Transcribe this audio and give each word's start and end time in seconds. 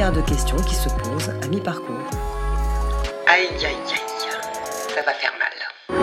De 0.00 0.22
questions 0.22 0.56
qui 0.56 0.74
se 0.74 0.88
posent 0.88 1.28
à 1.28 1.46
mi-parcours. 1.48 2.08
Aïe, 3.26 3.48
aïe, 3.58 3.66
aïe. 3.66 4.00
Ça 4.94 5.02
va 5.02 5.12
faire 5.12 5.32
mal. 5.38 6.02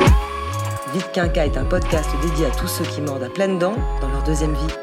Vite 0.94 1.12
Quinca 1.12 1.48
est 1.48 1.58
un 1.58 1.66
podcast 1.66 2.08
dédié 2.22 2.46
à 2.46 2.52
tous 2.52 2.68
ceux 2.68 2.86
qui 2.86 3.02
mordent 3.02 3.24
à 3.24 3.30
pleines 3.30 3.58
dents 3.58 3.76
dans 4.00 4.08
leur 4.08 4.22
deuxième 4.22 4.54
vie. 4.54 4.74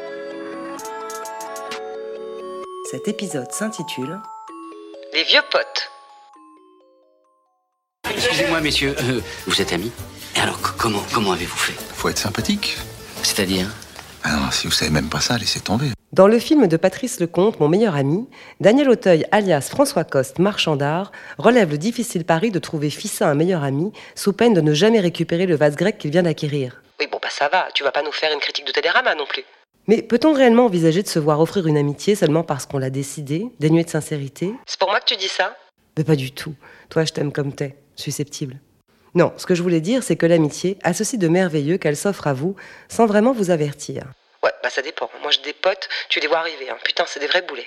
Cet 2.91 3.07
épisode 3.07 3.49
s'intitule 3.53 4.19
Les 5.13 5.23
vieux 5.23 5.41
potes. 5.49 5.91
Excusez-moi, 8.11 8.59
messieurs, 8.59 8.95
euh, 8.99 9.21
vous 9.47 9.61
êtes 9.61 9.71
amis? 9.71 9.93
Et 10.35 10.41
alors, 10.41 10.59
comment, 10.77 11.03
comment 11.13 11.31
avez-vous 11.31 11.57
fait? 11.57 11.73
Faut 11.95 12.09
être 12.09 12.17
sympathique. 12.17 12.77
C'est-à-dire? 13.23 13.67
Ah 14.25 14.35
non, 14.35 14.51
si 14.51 14.67
vous 14.67 14.73
savez 14.73 14.91
même 14.91 15.09
pas 15.09 15.21
ça, 15.21 15.37
laissez 15.37 15.61
tomber. 15.61 15.94
Dans 16.15 16.27
le 16.27 16.39
film 16.39 16.67
de 16.67 16.77
Patrice 16.77 17.19
Lecomte, 17.19 17.59
Mon 17.59 17.67
meilleur 17.67 17.93
ami, 17.93 18.29
Daniel 18.61 18.89
Auteuil, 18.89 19.25
alias 19.33 19.67
François 19.69 20.05
Coste, 20.05 20.39
marchand 20.39 20.77
d'art, 20.77 21.11
relève 21.37 21.71
le 21.71 21.77
difficile 21.77 22.23
pari 22.23 22.51
de 22.51 22.59
trouver 22.59 22.89
fils 22.89 23.21
à 23.21 23.27
un 23.27 23.35
meilleur 23.35 23.65
ami, 23.65 23.91
sous 24.15 24.31
peine 24.31 24.53
de 24.53 24.61
ne 24.61 24.73
jamais 24.73 25.01
récupérer 25.01 25.45
le 25.45 25.57
vase 25.57 25.75
grec 25.75 25.97
qu'il 25.97 26.11
vient 26.11 26.23
d'acquérir. 26.23 26.81
Oui, 27.01 27.07
bon, 27.11 27.19
bah 27.21 27.27
ça 27.29 27.49
va, 27.49 27.67
tu 27.73 27.83
vas 27.83 27.91
pas 27.91 28.01
nous 28.01 28.13
faire 28.13 28.31
une 28.31 28.39
critique 28.39 28.65
de 28.65 28.71
Télérama 28.71 29.13
non 29.13 29.25
plus. 29.25 29.43
Mais 29.87 30.01
peut-on 30.01 30.31
réellement 30.31 30.67
envisager 30.67 31.03
de 31.03 31.09
se 31.09 31.19
voir 31.19 31.41
offrir 31.41 31.67
une 31.67 31.75
amitié 31.75 32.15
seulement 32.15 32.43
parce 32.43 32.65
qu'on 32.65 32.77
l'a 32.77 32.89
décidé, 32.89 33.47
dénuée 33.59 33.83
de 33.83 33.89
sincérité? 33.89 34.53
C'est 34.65 34.79
pour 34.79 34.89
moi 34.89 35.01
que 35.01 35.13
tu 35.13 35.17
dis 35.17 35.27
ça? 35.27 35.57
Mais 35.97 36.05
pas 36.05 36.15
du 36.15 36.31
tout. 36.31 36.55
Toi, 36.87 37.03
je 37.03 37.11
t'aime 37.11 37.33
comme 37.33 37.51
t'es, 37.51 37.75
susceptible. 37.97 38.61
Non, 39.15 39.33
ce 39.35 39.45
que 39.45 39.53
je 39.53 39.61
voulais 39.61 39.81
dire, 39.81 40.01
c'est 40.01 40.15
que 40.15 40.25
l'amitié 40.25 40.77
a 40.81 40.93
ceci 40.93 41.17
de 41.17 41.27
merveilleux 41.27 41.77
qu'elle 41.77 41.97
s'offre 41.97 42.27
à 42.27 42.33
vous 42.33 42.55
sans 42.87 43.05
vraiment 43.05 43.33
vous 43.33 43.51
avertir. 43.51 44.05
Ouais, 44.45 44.51
bah 44.61 44.69
ça 44.69 44.83
dépend. 44.83 45.09
Moi, 45.23 45.31
j'ai 45.31 45.41
des 45.41 45.53
potes, 45.53 45.89
tu 46.07 46.19
les 46.19 46.27
vois 46.27 46.37
arriver. 46.37 46.69
Hein. 46.69 46.77
Putain, 46.83 47.05
c'est 47.07 47.19
des 47.19 47.25
vrais 47.25 47.41
boulets. 47.41 47.65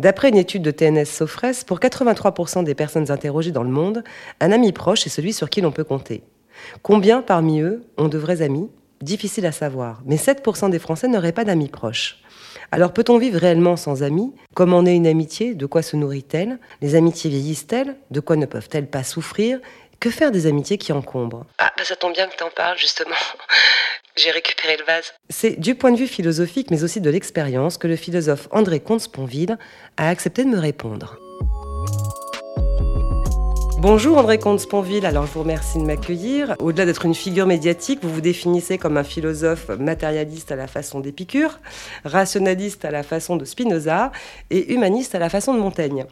D'après 0.00 0.28
une 0.28 0.36
étude 0.36 0.62
de 0.62 0.72
TNS 0.72 1.04
Sofres, 1.04 1.64
pour 1.64 1.78
83% 1.78 2.64
des 2.64 2.74
personnes 2.74 3.12
interrogées 3.12 3.52
dans 3.52 3.62
le 3.62 3.70
monde, 3.70 4.02
un 4.40 4.50
ami 4.50 4.72
proche 4.72 5.06
est 5.06 5.10
celui 5.10 5.32
sur 5.32 5.48
qui 5.48 5.60
l'on 5.60 5.70
peut 5.70 5.84
compter. 5.84 6.24
Combien 6.82 7.22
parmi 7.22 7.60
eux 7.60 7.84
ont 7.96 8.08
de 8.08 8.18
vrais 8.18 8.42
amis? 8.42 8.68
Difficile 9.02 9.46
à 9.46 9.52
savoir, 9.52 10.02
mais 10.04 10.16
7% 10.16 10.68
des 10.68 10.80
Français 10.80 11.06
n'auraient 11.06 11.30
pas 11.30 11.44
d'amis 11.44 11.68
proches. 11.68 12.18
Alors 12.72 12.92
peut-on 12.92 13.18
vivre 13.18 13.38
réellement 13.38 13.76
sans 13.76 14.02
amis? 14.02 14.34
Comment 14.54 14.82
naît 14.82 14.96
une 14.96 15.06
amitié? 15.06 15.54
De 15.54 15.66
quoi 15.66 15.82
se 15.82 15.96
nourrit-elle? 15.96 16.58
Les 16.82 16.96
amitiés 16.96 17.30
vieillissent-elles? 17.30 17.96
De 18.10 18.20
quoi 18.20 18.36
ne 18.36 18.46
peuvent-elles 18.46 18.88
pas 18.88 19.04
souffrir? 19.04 19.60
Que 20.00 20.10
faire 20.10 20.30
des 20.30 20.46
amitiés 20.46 20.78
qui 20.78 20.92
encombrent? 20.92 21.46
Ah, 21.58 21.72
bah 21.76 21.84
ça 21.84 21.96
tombe 21.96 22.12
bien 22.12 22.28
que 22.28 22.36
t'en 22.36 22.50
parles, 22.50 22.78
justement. 22.78 23.16
j'ai 24.16 24.30
récupéré 24.30 24.76
le 24.76 24.84
vase. 24.84 25.12
C'est 25.30 25.58
du 25.58 25.74
point 25.74 25.92
de 25.92 25.96
vue 25.96 26.06
philosophique, 26.06 26.70
mais 26.70 26.84
aussi 26.84 27.00
de 27.00 27.10
l'expérience, 27.10 27.78
que 27.78 27.86
le 27.86 27.96
philosophe 27.96 28.48
André 28.50 28.80
Comte-Sponville 28.80 29.58
a 29.96 30.08
accepté 30.08 30.44
de 30.44 30.50
me 30.50 30.58
répondre. 30.58 31.18
Bonjour 33.88 34.18
André 34.18 34.38
Comte-Sponville, 34.38 35.06
alors 35.06 35.26
je 35.26 35.32
vous 35.32 35.42
remercie 35.42 35.78
de 35.78 35.84
m'accueillir. 35.84 36.56
Au-delà 36.58 36.86
d'être 36.86 37.04
une 37.04 37.14
figure 37.14 37.46
médiatique, 37.46 38.00
vous 38.02 38.12
vous 38.12 38.20
définissez 38.20 38.78
comme 38.78 38.96
un 38.96 39.04
philosophe 39.04 39.68
matérialiste 39.78 40.50
à 40.50 40.56
la 40.56 40.66
façon 40.66 40.98
d'Épicure, 40.98 41.60
rationaliste 42.04 42.84
à 42.84 42.90
la 42.90 43.04
façon 43.04 43.36
de 43.36 43.44
Spinoza 43.44 44.10
et 44.50 44.74
humaniste 44.74 45.14
à 45.14 45.20
la 45.20 45.28
façon 45.28 45.54
de 45.54 45.60
Montaigne. 45.60 46.04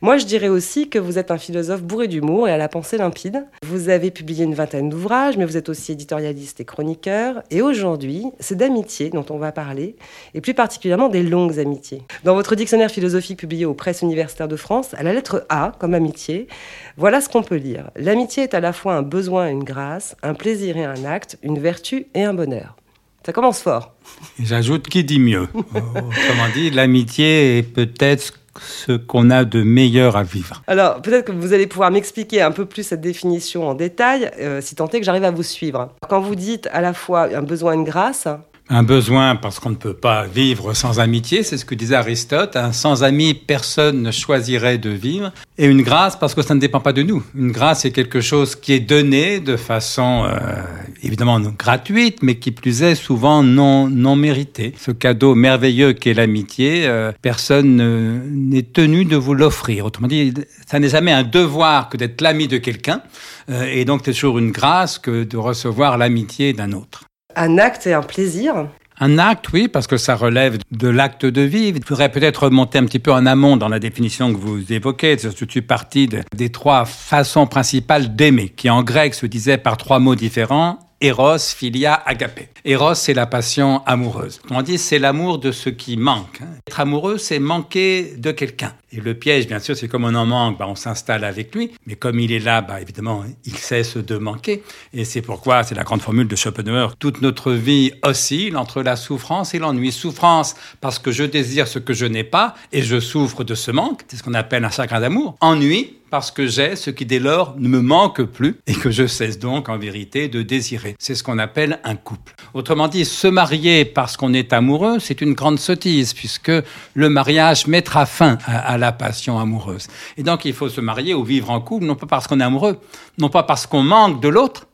Moi 0.00 0.16
je 0.16 0.26
dirais 0.26 0.48
aussi 0.48 0.88
que 0.88 0.98
vous 0.98 1.16
êtes 1.16 1.30
un 1.30 1.38
philosophe 1.38 1.84
bourré 1.84 2.08
d'humour 2.08 2.48
et 2.48 2.52
à 2.52 2.56
la 2.56 2.68
pensée 2.68 2.98
limpide. 2.98 3.46
Vous 3.64 3.88
avez 3.88 4.10
publié 4.10 4.44
une 4.44 4.54
vingtaine 4.54 4.88
d'ouvrages, 4.88 5.36
mais 5.36 5.44
vous 5.44 5.56
êtes 5.56 5.68
aussi 5.68 5.92
éditorialiste 5.92 6.58
et 6.58 6.64
chroniqueur. 6.64 7.44
Et 7.52 7.62
aujourd'hui, 7.62 8.26
c'est 8.40 8.56
d'amitié 8.56 9.10
dont 9.10 9.26
on 9.30 9.38
va 9.38 9.52
parler, 9.52 9.94
et 10.34 10.40
plus 10.40 10.54
particulièrement 10.54 11.08
des 11.08 11.22
longues 11.22 11.60
amitiés. 11.60 12.02
Dans 12.24 12.34
votre 12.34 12.56
dictionnaire 12.56 12.90
philosophique 12.90 13.38
publié 13.38 13.64
aux 13.64 13.74
presses 13.74 14.02
universitaires 14.02 14.48
de 14.48 14.56
France, 14.56 14.92
à 14.94 15.04
la 15.04 15.12
lettre 15.12 15.46
A 15.50 15.70
comme 15.78 15.94
amitié, 15.94 16.48
voilà 16.96 17.11
ce 17.20 17.28
qu'on 17.28 17.42
peut 17.42 17.56
lire. 17.56 17.90
L'amitié 17.96 18.44
est 18.44 18.54
à 18.54 18.60
la 18.60 18.72
fois 18.72 18.94
un 18.94 19.02
besoin 19.02 19.48
et 19.48 19.52
une 19.52 19.64
grâce, 19.64 20.16
un 20.22 20.34
plaisir 20.34 20.76
et 20.76 20.84
un 20.84 21.04
acte, 21.04 21.38
une 21.42 21.58
vertu 21.58 22.06
et 22.14 22.24
un 22.24 22.34
bonheur. 22.34 22.76
Ça 23.24 23.32
commence 23.32 23.60
fort. 23.60 23.94
J'ajoute 24.40 24.88
qui 24.88 25.04
dit 25.04 25.20
mieux. 25.20 25.48
Autrement 25.54 26.48
dit, 26.54 26.70
l'amitié 26.70 27.58
est 27.58 27.62
peut-être 27.62 28.34
ce 28.60 28.92
qu'on 28.92 29.30
a 29.30 29.44
de 29.44 29.62
meilleur 29.62 30.16
à 30.16 30.22
vivre. 30.22 30.62
Alors, 30.66 31.00
peut-être 31.00 31.26
que 31.26 31.32
vous 31.32 31.52
allez 31.52 31.66
pouvoir 31.66 31.90
m'expliquer 31.90 32.42
un 32.42 32.50
peu 32.50 32.66
plus 32.66 32.82
cette 32.82 33.00
définition 33.00 33.68
en 33.68 33.74
détail, 33.74 34.30
euh, 34.40 34.60
si 34.60 34.74
tant 34.74 34.88
est 34.88 35.00
que 35.00 35.06
j'arrive 35.06 35.24
à 35.24 35.30
vous 35.30 35.42
suivre. 35.42 35.94
Quand 36.08 36.20
vous 36.20 36.34
dites 36.34 36.68
à 36.72 36.80
la 36.80 36.92
fois 36.92 37.28
un 37.34 37.42
besoin 37.42 37.72
et 37.72 37.76
une 37.76 37.84
grâce, 37.84 38.26
Un 38.68 38.84
besoin 38.84 39.36
parce 39.36 39.58
qu'on 39.58 39.70
ne 39.70 39.74
peut 39.74 39.92
pas 39.92 40.24
vivre 40.24 40.72
sans 40.72 40.98
amitié, 40.98 41.42
c'est 41.42 41.58
ce 41.58 41.64
que 41.64 41.74
disait 41.74 41.96
Aristote. 41.96 42.56
hein. 42.56 42.72
Sans 42.72 43.02
amis, 43.02 43.34
personne 43.34 44.00
ne 44.02 44.10
choisirait 44.10 44.78
de 44.78 44.88
vivre. 44.88 45.30
Et 45.58 45.66
une 45.66 45.82
grâce 45.82 46.16
parce 46.16 46.34
que 46.34 46.40
ça 46.42 46.54
ne 46.54 46.60
dépend 46.60 46.80
pas 46.80 46.94
de 46.94 47.02
nous. 47.02 47.22
Une 47.34 47.50
grâce, 47.52 47.80
c'est 47.80 47.90
quelque 47.90 48.20
chose 48.22 48.54
qui 48.56 48.72
est 48.72 48.80
donné 48.80 49.40
de 49.40 49.56
façon 49.56 50.24
euh, 50.26 50.62
évidemment 51.02 51.38
gratuite, 51.40 52.22
mais 52.22 52.36
qui 52.36 52.50
plus 52.50 52.82
est 52.82 52.94
souvent 52.94 53.42
non, 53.42 53.88
non 53.90 54.16
méritée. 54.16 54.72
Ce 54.78 54.90
cadeau 54.92 55.34
merveilleux 55.34 55.92
qu'est 55.92 56.14
l'amitié, 56.14 56.86
euh, 56.86 57.12
personne 57.20 57.76
ne- 57.76 58.20
n'est 58.30 58.62
tenu 58.62 59.04
de 59.04 59.16
vous 59.16 59.34
l'offrir. 59.34 59.84
Autrement 59.84 60.08
dit, 60.08 60.32
ça 60.66 60.78
n'est 60.78 60.88
jamais 60.88 61.12
un 61.12 61.24
devoir 61.24 61.90
que 61.90 61.96
d'être 61.98 62.20
l'ami 62.22 62.48
de 62.48 62.56
quelqu'un. 62.58 63.02
euh, 63.50 63.64
et 63.70 63.84
donc, 63.84 64.02
c'est 64.04 64.12
toujours 64.12 64.38
une 64.38 64.52
grâce 64.52 64.98
que 64.98 65.24
de 65.24 65.36
recevoir 65.36 65.98
l'amitié 65.98 66.52
d'un 66.54 66.72
autre. 66.72 67.04
Un 67.36 67.58
acte 67.58 67.86
et 67.86 67.94
un 67.94 68.02
plaisir. 68.02 68.68
Un 69.00 69.18
acte, 69.18 69.46
oui, 69.52 69.66
parce 69.68 69.86
que 69.88 69.96
ça 69.96 70.14
relève 70.14 70.58
de 70.70 70.88
l'acte 70.88 71.26
de 71.26 71.40
vivre. 71.40 71.76
Il 71.78 71.84
faudrait 71.84 72.10
peut-être 72.12 72.44
remonter 72.44 72.78
un 72.78 72.84
petit 72.84 73.00
peu 73.00 73.12
en 73.12 73.26
amont 73.26 73.56
dans 73.56 73.68
la 73.68 73.80
définition 73.80 74.32
que 74.32 74.38
vous 74.38 74.72
évoquez. 74.72 75.16
Je 75.18 75.28
suis 75.48 75.62
parti 75.62 76.06
de- 76.06 76.20
des 76.36 76.50
trois 76.50 76.84
façons 76.84 77.46
principales 77.46 78.14
d'aimer, 78.14 78.50
qui 78.50 78.70
en 78.70 78.82
grec 78.84 79.14
se 79.14 79.26
disaient 79.26 79.58
par 79.58 79.76
trois 79.76 79.98
mots 79.98 80.14
différents. 80.14 80.78
Eros, 81.02 81.38
philia, 81.38 81.94
agapé. 82.06 82.48
Eros, 82.64 82.94
c'est 82.94 83.12
la 83.12 83.26
passion 83.26 83.82
amoureuse. 83.86 84.40
On 84.50 84.62
dit, 84.62 84.78
c'est 84.78 85.00
l'amour 85.00 85.38
de 85.38 85.50
ce 85.50 85.68
qui 85.68 85.96
manque. 85.96 86.40
hein. 86.40 86.46
Être 86.68 86.78
amoureux, 86.78 87.18
c'est 87.18 87.40
manquer 87.40 88.14
de 88.16 88.30
quelqu'un. 88.30 88.72
Et 88.92 89.00
le 89.00 89.14
piège, 89.14 89.48
bien 89.48 89.58
sûr, 89.58 89.76
c'est 89.76 89.88
comme 89.88 90.04
on 90.04 90.14
en 90.14 90.26
manque, 90.26 90.58
bah, 90.58 90.66
on 90.68 90.76
s'installe 90.76 91.24
avec 91.24 91.54
lui. 91.56 91.72
Mais 91.86 91.96
comme 91.96 92.20
il 92.20 92.30
est 92.30 92.38
là, 92.38 92.60
bah, 92.60 92.80
évidemment, 92.80 93.24
il 93.44 93.56
cesse 93.56 93.96
de 93.96 94.16
manquer. 94.16 94.62
Et 94.92 95.04
c'est 95.04 95.22
pourquoi, 95.22 95.64
c'est 95.64 95.74
la 95.74 95.82
grande 95.82 96.02
formule 96.02 96.28
de 96.28 96.36
Schopenhauer, 96.36 96.94
toute 97.00 97.20
notre 97.20 97.50
vie 97.52 97.90
oscille 98.02 98.56
entre 98.56 98.80
la 98.82 98.94
souffrance 98.94 99.54
et 99.54 99.58
l'ennui. 99.58 99.90
Souffrance 99.90 100.54
parce 100.80 101.00
que 101.00 101.10
je 101.10 101.24
désire 101.24 101.66
ce 101.66 101.80
que 101.80 101.94
je 101.94 102.06
n'ai 102.06 102.22
pas 102.24 102.54
et 102.70 102.82
je 102.82 103.00
souffre 103.00 103.42
de 103.42 103.56
ce 103.56 103.72
manque. 103.72 104.02
C'est 104.06 104.18
ce 104.18 104.22
qu'on 104.22 104.34
appelle 104.34 104.64
un 104.64 104.70
chagrin 104.70 105.00
d'amour. 105.00 105.36
Ennui 105.40 105.96
parce 106.12 106.30
que 106.30 106.46
j'ai 106.46 106.76
ce 106.76 106.90
qui 106.90 107.06
dès 107.06 107.18
lors 107.18 107.58
ne 107.58 107.68
me 107.68 107.80
manque 107.80 108.22
plus 108.22 108.56
et 108.66 108.74
que 108.74 108.90
je 108.90 109.06
cesse 109.06 109.38
donc 109.38 109.70
en 109.70 109.78
vérité 109.78 110.28
de 110.28 110.42
désirer. 110.42 110.94
C'est 110.98 111.14
ce 111.14 111.22
qu'on 111.22 111.38
appelle 111.38 111.80
un 111.84 111.96
couple. 111.96 112.34
Autrement 112.52 112.86
dit, 112.86 113.06
se 113.06 113.28
marier 113.28 113.86
parce 113.86 114.18
qu'on 114.18 114.34
est 114.34 114.52
amoureux, 114.52 114.98
c'est 114.98 115.22
une 115.22 115.32
grande 115.32 115.58
sottise 115.58 116.12
puisque 116.12 116.52
le 116.92 117.08
mariage 117.08 117.66
mettra 117.66 118.04
fin 118.04 118.36
à, 118.44 118.58
à 118.58 118.76
la 118.76 118.92
passion 118.92 119.38
amoureuse. 119.38 119.86
Et 120.18 120.22
donc 120.22 120.44
il 120.44 120.52
faut 120.52 120.68
se 120.68 120.82
marier 120.82 121.14
ou 121.14 121.24
vivre 121.24 121.48
en 121.48 121.62
couple, 121.62 121.86
non 121.86 121.94
pas 121.94 122.06
parce 122.06 122.26
qu'on 122.26 122.40
est 122.40 122.44
amoureux, 122.44 122.78
non 123.16 123.30
pas 123.30 123.44
parce 123.44 123.66
qu'on 123.66 123.82
manque 123.82 124.20
de 124.20 124.28
l'autre, 124.28 124.66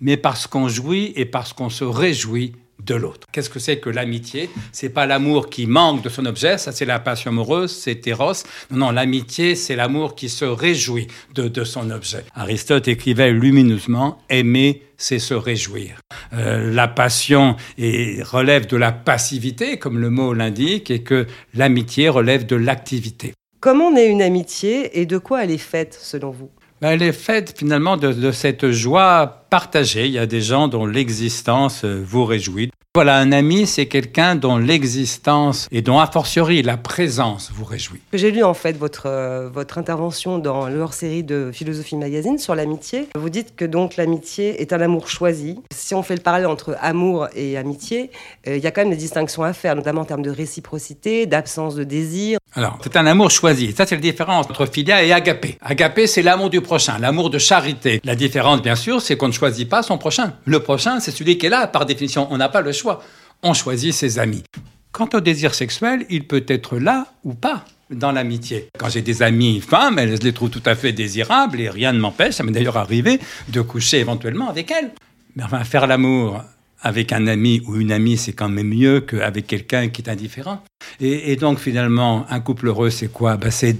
mais 0.00 0.16
parce 0.16 0.46
qu'on 0.46 0.68
jouit 0.68 1.12
et 1.16 1.24
parce 1.24 1.52
qu'on 1.52 1.70
se 1.70 1.82
réjouit 1.82 2.52
de 2.82 2.94
l'autre. 2.94 3.26
Qu'est-ce 3.32 3.50
que 3.50 3.58
c'est 3.58 3.78
que 3.78 3.90
l'amitié? 3.90 4.50
C'est 4.72 4.88
pas 4.88 5.06
l'amour 5.06 5.50
qui 5.50 5.66
manque 5.66 6.02
de 6.02 6.08
son 6.08 6.26
objet, 6.26 6.58
ça 6.58 6.72
c'est 6.72 6.84
la 6.84 6.98
passion 6.98 7.30
amoureuse, 7.30 7.74
c'est 7.74 8.06
Eros. 8.06 8.32
Non, 8.70 8.78
non, 8.78 8.90
l'amitié 8.90 9.54
c'est 9.54 9.76
l'amour 9.76 10.14
qui 10.14 10.28
se 10.28 10.44
réjouit 10.44 11.06
de, 11.34 11.48
de 11.48 11.64
son 11.64 11.90
objet. 11.90 12.24
Aristote 12.34 12.88
écrivait 12.88 13.32
lumineusement 13.32 14.18
aimer 14.28 14.82
c'est 14.96 15.18
se 15.18 15.34
réjouir. 15.34 15.98
Euh, 16.32 16.72
la 16.72 16.88
passion 16.88 17.56
relève 17.78 18.66
de 18.66 18.76
la 18.76 18.92
passivité, 18.92 19.78
comme 19.78 19.98
le 19.98 20.10
mot 20.10 20.32
l'indique, 20.32 20.90
et 20.90 21.02
que 21.02 21.26
l'amitié 21.52 22.08
relève 22.08 22.46
de 22.46 22.56
l'activité. 22.56 23.34
Comment 23.60 23.90
naît 23.90 24.08
une 24.08 24.22
amitié 24.22 25.00
et 25.00 25.06
de 25.06 25.18
quoi 25.18 25.44
elle 25.44 25.50
est 25.50 25.58
faite, 25.58 25.98
selon 26.00 26.30
vous? 26.30 26.50
Elle 26.86 27.02
est 27.02 27.12
faite 27.12 27.54
finalement 27.56 27.96
de, 27.96 28.12
de 28.12 28.30
cette 28.30 28.70
joie 28.70 29.46
partagée. 29.48 30.04
Il 30.04 30.12
y 30.12 30.18
a 30.18 30.26
des 30.26 30.42
gens 30.42 30.68
dont 30.68 30.84
l'existence 30.84 31.82
euh, 31.82 32.02
vous 32.04 32.26
réjouit. 32.26 32.70
Voilà, 32.96 33.18
un 33.18 33.32
ami, 33.32 33.66
c'est 33.66 33.86
quelqu'un 33.86 34.36
dont 34.36 34.56
l'existence 34.56 35.66
et 35.72 35.82
dont 35.82 35.98
a 35.98 36.06
fortiori 36.06 36.62
la 36.62 36.76
présence 36.76 37.50
vous 37.52 37.64
réjouit. 37.64 38.00
J'ai 38.12 38.30
lu 38.30 38.44
en 38.44 38.54
fait 38.54 38.76
votre, 38.76 39.06
euh, 39.06 39.48
votre 39.48 39.78
intervention 39.78 40.38
dans 40.38 40.68
leur 40.68 40.92
série 40.92 41.24
de 41.24 41.50
Philosophie 41.52 41.96
Magazine 41.96 42.38
sur 42.38 42.54
l'amitié. 42.54 43.08
Vous 43.16 43.30
dites 43.30 43.56
que 43.56 43.64
donc 43.64 43.96
l'amitié 43.96 44.60
est 44.60 44.72
un 44.72 44.80
amour 44.80 45.08
choisi. 45.08 45.58
Si 45.74 45.94
on 45.94 46.04
fait 46.04 46.14
le 46.14 46.20
parallèle 46.20 46.46
entre 46.46 46.76
amour 46.80 47.28
et 47.34 47.56
amitié, 47.56 48.10
euh, 48.46 48.58
il 48.58 48.62
y 48.62 48.66
a 48.66 48.70
quand 48.70 48.82
même 48.82 48.90
des 48.90 48.96
distinctions 48.96 49.42
à 49.42 49.54
faire, 49.54 49.74
notamment 49.74 50.02
en 50.02 50.04
termes 50.04 50.22
de 50.22 50.30
réciprocité, 50.30 51.26
d'absence 51.26 51.74
de 51.74 51.82
désir. 51.82 52.38
Alors, 52.56 52.78
c'est 52.82 52.96
un 52.96 53.04
amour 53.06 53.32
choisi. 53.32 53.72
Ça, 53.72 53.84
c'est 53.84 53.96
la 53.96 54.00
différence 54.00 54.46
entre 54.46 54.66
philia 54.66 55.02
et 55.02 55.12
agapé. 55.12 55.58
Agapé, 55.60 56.06
c'est 56.06 56.22
l'amour 56.22 56.50
du 56.50 56.60
prochain, 56.60 56.98
l'amour 57.00 57.28
de 57.28 57.38
charité. 57.38 58.00
La 58.04 58.14
différence, 58.14 58.62
bien 58.62 58.76
sûr, 58.76 59.02
c'est 59.02 59.16
qu'on 59.16 59.26
ne 59.26 59.32
choisit 59.32 59.68
pas 59.68 59.82
son 59.82 59.98
prochain. 59.98 60.34
Le 60.44 60.60
prochain, 60.60 61.00
c'est 61.00 61.10
celui 61.10 61.36
qui 61.36 61.46
est 61.46 61.48
là, 61.48 61.66
par 61.66 61.84
définition. 61.84 62.28
On 62.30 62.36
n'a 62.36 62.48
pas 62.48 62.60
le 62.60 62.70
choix. 62.70 63.02
On 63.42 63.54
choisit 63.54 63.92
ses 63.92 64.20
amis. 64.20 64.44
Quant 64.92 65.08
au 65.14 65.20
désir 65.20 65.52
sexuel, 65.52 66.06
il 66.10 66.28
peut 66.28 66.44
être 66.46 66.78
là 66.78 67.08
ou 67.24 67.34
pas 67.34 67.64
dans 67.90 68.12
l'amitié. 68.12 68.68
Quand 68.78 68.88
j'ai 68.88 69.02
des 69.02 69.22
amies 69.22 69.60
femmes, 69.60 69.98
elles 69.98 70.14
les 70.14 70.32
trouvent 70.32 70.50
tout 70.50 70.62
à 70.64 70.76
fait 70.76 70.92
désirables 70.92 71.60
et 71.60 71.68
rien 71.68 71.92
ne 71.92 71.98
m'empêche, 71.98 72.34
ça 72.34 72.44
m'est 72.44 72.52
d'ailleurs 72.52 72.76
arrivé, 72.76 73.18
de 73.48 73.60
coucher 73.60 73.98
éventuellement 73.98 74.48
avec 74.48 74.70
elles. 74.70 74.92
Mais 75.34 75.42
enfin, 75.42 75.64
faire 75.64 75.88
l'amour 75.88 76.40
avec 76.84 77.12
un 77.12 77.26
ami 77.26 77.62
ou 77.66 77.76
une 77.76 77.90
amie, 77.90 78.16
c'est 78.18 78.34
quand 78.34 78.50
même 78.50 78.68
mieux 78.68 79.00
qu'avec 79.00 79.46
quelqu'un 79.46 79.88
qui 79.88 80.02
est 80.02 80.10
indifférent. 80.10 80.62
Et, 81.00 81.34
donc 81.36 81.58
finalement, 81.58 82.26
un 82.28 82.40
couple 82.40 82.68
heureux, 82.68 82.90
c'est 82.90 83.10
quoi? 83.10 83.36
Ben, 83.36 83.50
C'est 83.50 83.76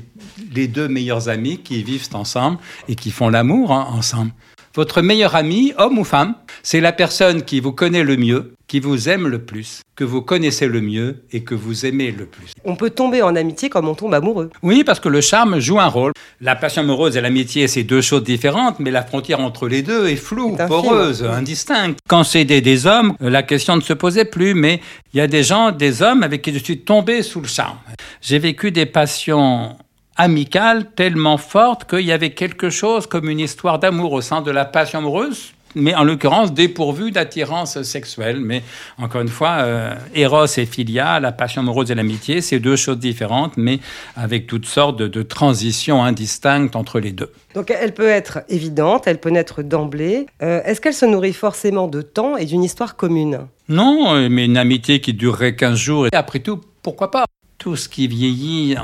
les 0.52 0.66
deux 0.66 0.88
meilleurs 0.88 1.28
amis 1.28 1.58
qui 1.58 1.82
vivent 1.82 2.08
ensemble 2.14 2.58
et 2.88 2.94
qui 2.94 3.10
font 3.10 3.28
l'amour 3.28 3.72
hein, 3.72 3.86
ensemble. 3.90 4.32
Votre 4.74 5.02
meilleur 5.02 5.36
ami, 5.36 5.72
homme 5.78 5.98
ou 5.98 6.04
femme, 6.04 6.34
c'est 6.64 6.80
la 6.80 6.92
personne 6.92 7.42
qui 7.42 7.60
vous 7.60 7.72
connaît 7.72 8.02
le 8.02 8.16
mieux, 8.16 8.54
qui 8.66 8.80
vous 8.80 9.08
aime 9.08 9.28
le 9.28 9.44
plus, 9.44 9.82
que 9.94 10.04
vous 10.04 10.22
connaissez 10.22 10.66
le 10.66 10.80
mieux 10.80 11.24
et 11.32 11.44
que 11.44 11.54
vous 11.54 11.86
aimez 11.86 12.10
le 12.10 12.26
plus. 12.26 12.52
On 12.64 12.76
peut 12.76 12.90
tomber 12.90 13.22
en 13.22 13.36
amitié 13.36 13.68
comme 13.68 13.88
on 13.88 13.94
tombe 13.94 14.14
amoureux. 14.14 14.50
Oui, 14.62 14.84
parce 14.84 15.00
que 15.00 15.08
le 15.08 15.20
charme 15.20 15.58
joue 15.60 15.78
un 15.80 15.86
rôle. 15.86 16.12
La 16.40 16.56
passion 16.56 16.82
amoureuse 16.82 17.16
et 17.16 17.20
l'amitié, 17.20 17.68
c'est 17.68 17.82
deux 17.82 18.00
choses 18.00 18.24
différentes, 18.24 18.80
mais 18.80 18.90
la 18.90 19.02
frontière 19.02 19.40
entre 19.40 19.68
les 19.68 19.82
deux 19.82 20.08
est 20.08 20.16
floue, 20.16 20.56
est 20.58 20.66
poreuse, 20.66 21.18
film. 21.18 21.30
indistincte. 21.30 21.98
Quand 22.08 22.24
c'est 22.24 22.44
des, 22.44 22.60
des, 22.60 22.86
hommes, 22.86 23.14
la 23.20 23.42
question 23.42 23.76
ne 23.76 23.82
se 23.82 23.92
posait 23.92 24.24
plus, 24.24 24.54
mais 24.54 24.80
il 25.12 25.18
y 25.18 25.20
a 25.20 25.26
des 25.26 25.42
gens, 25.42 25.70
des 25.70 26.02
hommes 26.02 26.22
avec 26.22 26.42
qui 26.42 26.52
je 26.52 26.58
suis 26.58 26.80
tombé 26.80 27.22
sous 27.22 27.40
le 27.40 27.48
charme. 27.48 27.78
J'ai 28.20 28.38
vécu 28.38 28.70
des 28.70 28.86
passions 28.86 29.76
amicale 30.16 30.90
tellement 30.94 31.36
forte 31.36 31.88
qu'il 31.88 32.06
y 32.06 32.12
avait 32.12 32.30
quelque 32.30 32.70
chose 32.70 33.06
comme 33.06 33.28
une 33.28 33.40
histoire 33.40 33.78
d'amour 33.78 34.12
au 34.12 34.20
sein 34.20 34.42
de 34.42 34.50
la 34.50 34.64
passion 34.64 35.00
amoureuse, 35.00 35.52
mais 35.74 35.94
en 35.94 36.04
l'occurrence 36.04 36.52
dépourvue 36.52 37.10
d'attirance 37.10 37.82
sexuelle. 37.82 38.40
Mais 38.40 38.62
encore 38.98 39.22
une 39.22 39.28
fois, 39.28 39.56
euh, 39.60 39.94
Eros 40.14 40.46
et 40.56 40.66
Philia, 40.66 41.20
la 41.20 41.32
passion 41.32 41.62
amoureuse 41.62 41.90
et 41.90 41.94
l'amitié, 41.94 42.40
c'est 42.40 42.60
deux 42.60 42.76
choses 42.76 42.98
différentes, 42.98 43.56
mais 43.56 43.80
avec 44.16 44.46
toutes 44.46 44.66
sortes 44.66 44.98
de, 44.98 45.08
de, 45.08 45.22
transitions 45.22 46.02
indistinctes 46.02 46.76
entre 46.76 47.00
les 47.00 47.12
deux. 47.12 47.32
Donc 47.54 47.70
elle 47.70 47.94
peut 47.94 48.08
être 48.08 48.40
évidente, 48.48 49.04
elle 49.06 49.18
peut 49.18 49.30
naître 49.30 49.62
d'emblée. 49.62 50.26
Euh, 50.42 50.62
Est-ce 50.64 50.80
qu'elle 50.80 50.94
se 50.94 51.06
nourrit 51.06 51.32
forcément 51.32 51.88
de 51.88 52.02
temps 52.02 52.36
et 52.36 52.44
d'une 52.44 52.62
histoire 52.62 52.96
commune? 52.96 53.40
Non, 53.68 54.28
mais 54.28 54.44
une 54.44 54.58
amitié 54.58 55.00
qui 55.00 55.14
durerait 55.14 55.56
15 55.56 55.78
jours, 55.78 56.06
et 56.06 56.10
après 56.12 56.40
tout, 56.40 56.60
pourquoi 56.82 57.10
pas? 57.10 57.24
Tout 57.64 57.76
ce 57.76 57.88
qui 57.88 58.08
vieillit 58.08 58.76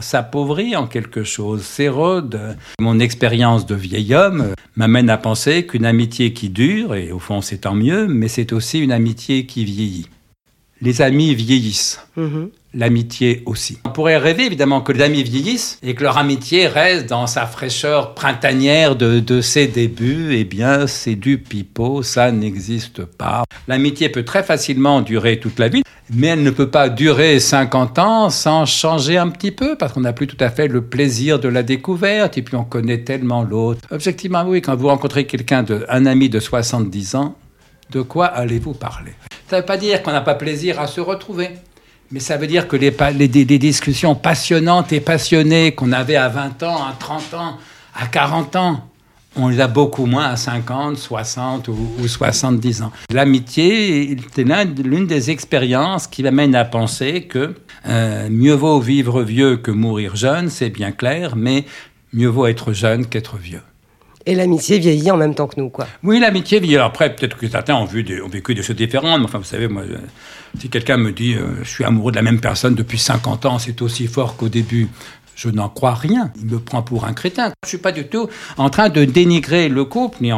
s'appauvrit 0.00 0.74
en 0.74 0.88
quelque 0.88 1.22
chose, 1.22 1.62
s'érode. 1.62 2.56
Mon 2.80 2.98
expérience 2.98 3.64
de 3.64 3.76
vieil 3.76 4.12
homme 4.12 4.54
m'amène 4.74 5.08
à 5.08 5.16
penser 5.16 5.66
qu'une 5.68 5.86
amitié 5.86 6.32
qui 6.32 6.48
dure, 6.48 6.96
et 6.96 7.12
au 7.12 7.20
fond 7.20 7.40
c'est 7.40 7.58
tant 7.58 7.76
mieux, 7.76 8.08
mais 8.08 8.26
c'est 8.26 8.52
aussi 8.52 8.80
une 8.80 8.90
amitié 8.90 9.46
qui 9.46 9.64
vieillit. 9.64 10.08
Les 10.80 11.00
amis 11.00 11.32
vieillissent. 11.36 12.00
Mm 12.16 12.26
-hmm. 12.26 12.48
L'amitié 12.76 13.42
aussi. 13.46 13.78
On 13.84 13.90
pourrait 13.90 14.16
rêver 14.16 14.46
évidemment 14.46 14.80
que 14.80 14.90
les 14.90 15.02
amis 15.02 15.22
vieillissent 15.22 15.78
et 15.82 15.94
que 15.94 16.02
leur 16.02 16.18
amitié 16.18 16.66
reste 16.66 17.06
dans 17.06 17.28
sa 17.28 17.46
fraîcheur 17.46 18.14
printanière 18.14 18.96
de, 18.96 19.40
ses 19.40 19.68
débuts. 19.68 20.30
Eh 20.32 20.42
bien, 20.42 20.88
c'est 20.88 21.14
du 21.14 21.38
pipeau, 21.38 22.02
ça 22.02 22.32
n'existe 22.32 23.04
pas. 23.04 23.44
L'amitié 23.68 24.08
peut 24.08 24.24
très 24.24 24.42
facilement 24.42 25.02
durer 25.02 25.38
toute 25.38 25.60
la 25.60 25.68
vie, 25.68 25.82
mais 26.12 26.28
elle 26.28 26.42
ne 26.42 26.50
peut 26.50 26.70
pas 26.70 26.88
durer 26.88 27.38
50 27.38 27.98
ans 28.00 28.30
sans 28.30 28.66
changer 28.66 29.18
un 29.18 29.28
petit 29.28 29.52
peu, 29.52 29.76
parce 29.76 29.92
qu'on 29.92 30.00
n'a 30.00 30.12
plus 30.12 30.26
tout 30.26 30.36
à 30.40 30.50
fait 30.50 30.66
le 30.66 30.82
plaisir 30.82 31.38
de 31.38 31.48
la 31.48 31.62
découverte, 31.62 32.36
et 32.38 32.42
puis 32.42 32.56
on 32.56 32.64
connaît 32.64 33.02
tellement 33.02 33.44
l'autre. 33.44 33.80
Objectivement, 33.92 34.44
oui, 34.46 34.60
quand 34.60 34.74
vous 34.74 34.88
rencontrez 34.88 35.26
quelqu'un, 35.26 35.62
de, 35.62 35.86
un 35.88 36.06
ami 36.06 36.28
de 36.28 36.40
70 36.40 37.14
ans, 37.14 37.36
de 37.90 38.02
quoi 38.02 38.26
allez-vous 38.26 38.74
parler? 38.74 39.12
Ça 39.48 39.56
ne 39.56 39.60
veut 39.60 39.66
pas 39.66 39.76
dire 39.76 40.02
qu'on 40.02 40.12
n'a 40.12 40.22
pas 40.22 40.34
plaisir 40.34 40.80
à 40.80 40.88
se 40.88 41.00
retrouver. 41.00 41.50
Mais 42.14 42.20
ça 42.20 42.36
veut 42.36 42.46
dire 42.46 42.68
que 42.68 42.76
les, 42.76 42.94
les, 43.16 43.26
les 43.26 43.58
discussions 43.58 44.14
passionnantes 44.14 44.92
et 44.92 45.00
passionnées 45.00 45.72
qu'on 45.72 45.90
avait 45.90 46.14
à 46.14 46.28
20 46.28 46.62
ans, 46.62 46.76
à 46.76 46.94
30 46.96 47.34
ans, 47.34 47.58
à 47.92 48.06
40 48.06 48.54
ans, 48.54 48.88
on 49.34 49.48
les 49.48 49.58
a 49.58 49.66
beaucoup 49.66 50.06
moins 50.06 50.26
à 50.26 50.36
50, 50.36 50.96
60 50.96 51.66
ou, 51.66 51.76
ou 51.98 52.06
70 52.06 52.82
ans. 52.82 52.92
L'amitié 53.10 54.16
c'est 54.32 54.44
l'une 54.44 55.08
des 55.08 55.32
expériences 55.32 56.06
qui 56.06 56.22
m'amène 56.22 56.54
à 56.54 56.64
penser 56.64 57.22
que 57.22 57.56
euh, 57.88 58.28
mieux 58.30 58.54
vaut 58.54 58.78
vivre 58.78 59.24
vieux 59.24 59.56
que 59.56 59.72
mourir 59.72 60.14
jeune, 60.14 60.50
c'est 60.50 60.70
bien 60.70 60.92
clair, 60.92 61.34
mais 61.34 61.64
mieux 62.12 62.28
vaut 62.28 62.46
être 62.46 62.72
jeune 62.72 63.06
qu'être 63.06 63.38
vieux. 63.38 63.62
Et 64.24 64.36
l'amitié 64.36 64.78
vieillit 64.78 65.10
en 65.10 65.16
même 65.16 65.34
temps 65.34 65.48
que 65.48 65.60
nous, 65.60 65.68
quoi. 65.68 65.88
Oui, 66.04 66.20
l'amitié 66.20 66.60
vieillit. 66.60 66.78
Après, 66.78 67.14
peut-être 67.14 67.36
que 67.36 67.48
certains 67.48 67.74
ont, 67.74 67.84
vu 67.84 68.04
des, 68.04 68.22
ont 68.22 68.28
vécu 68.28 68.54
des 68.54 68.62
choses 68.62 68.76
différentes. 68.76 69.18
Mais 69.18 69.26
enfin, 69.26 69.36
vous 69.38 69.44
savez, 69.44 69.68
moi, 69.68 69.82
si 70.58 70.68
quelqu'un 70.68 70.96
me 70.96 71.12
dit 71.12 71.34
euh, 71.34 71.62
je 71.62 71.68
suis 71.68 71.84
amoureux 71.84 72.12
de 72.12 72.16
la 72.16 72.22
même 72.22 72.40
personne 72.40 72.74
depuis 72.74 72.98
50 72.98 73.46
ans, 73.46 73.58
c'est 73.58 73.82
aussi 73.82 74.06
fort 74.06 74.36
qu'au 74.36 74.48
début. 74.48 74.88
Je 75.36 75.48
n'en 75.48 75.68
crois 75.68 75.94
rien. 75.94 76.30
Il 76.40 76.46
me 76.46 76.60
prend 76.60 76.82
pour 76.82 77.06
un 77.06 77.12
crétin. 77.12 77.46
Je 77.46 77.66
ne 77.66 77.68
suis 77.68 77.78
pas 77.78 77.90
du 77.90 78.06
tout 78.06 78.28
en 78.56 78.70
train 78.70 78.88
de 78.88 79.04
dénigrer 79.04 79.68
le 79.68 79.84
couple, 79.84 80.18
ni, 80.20 80.30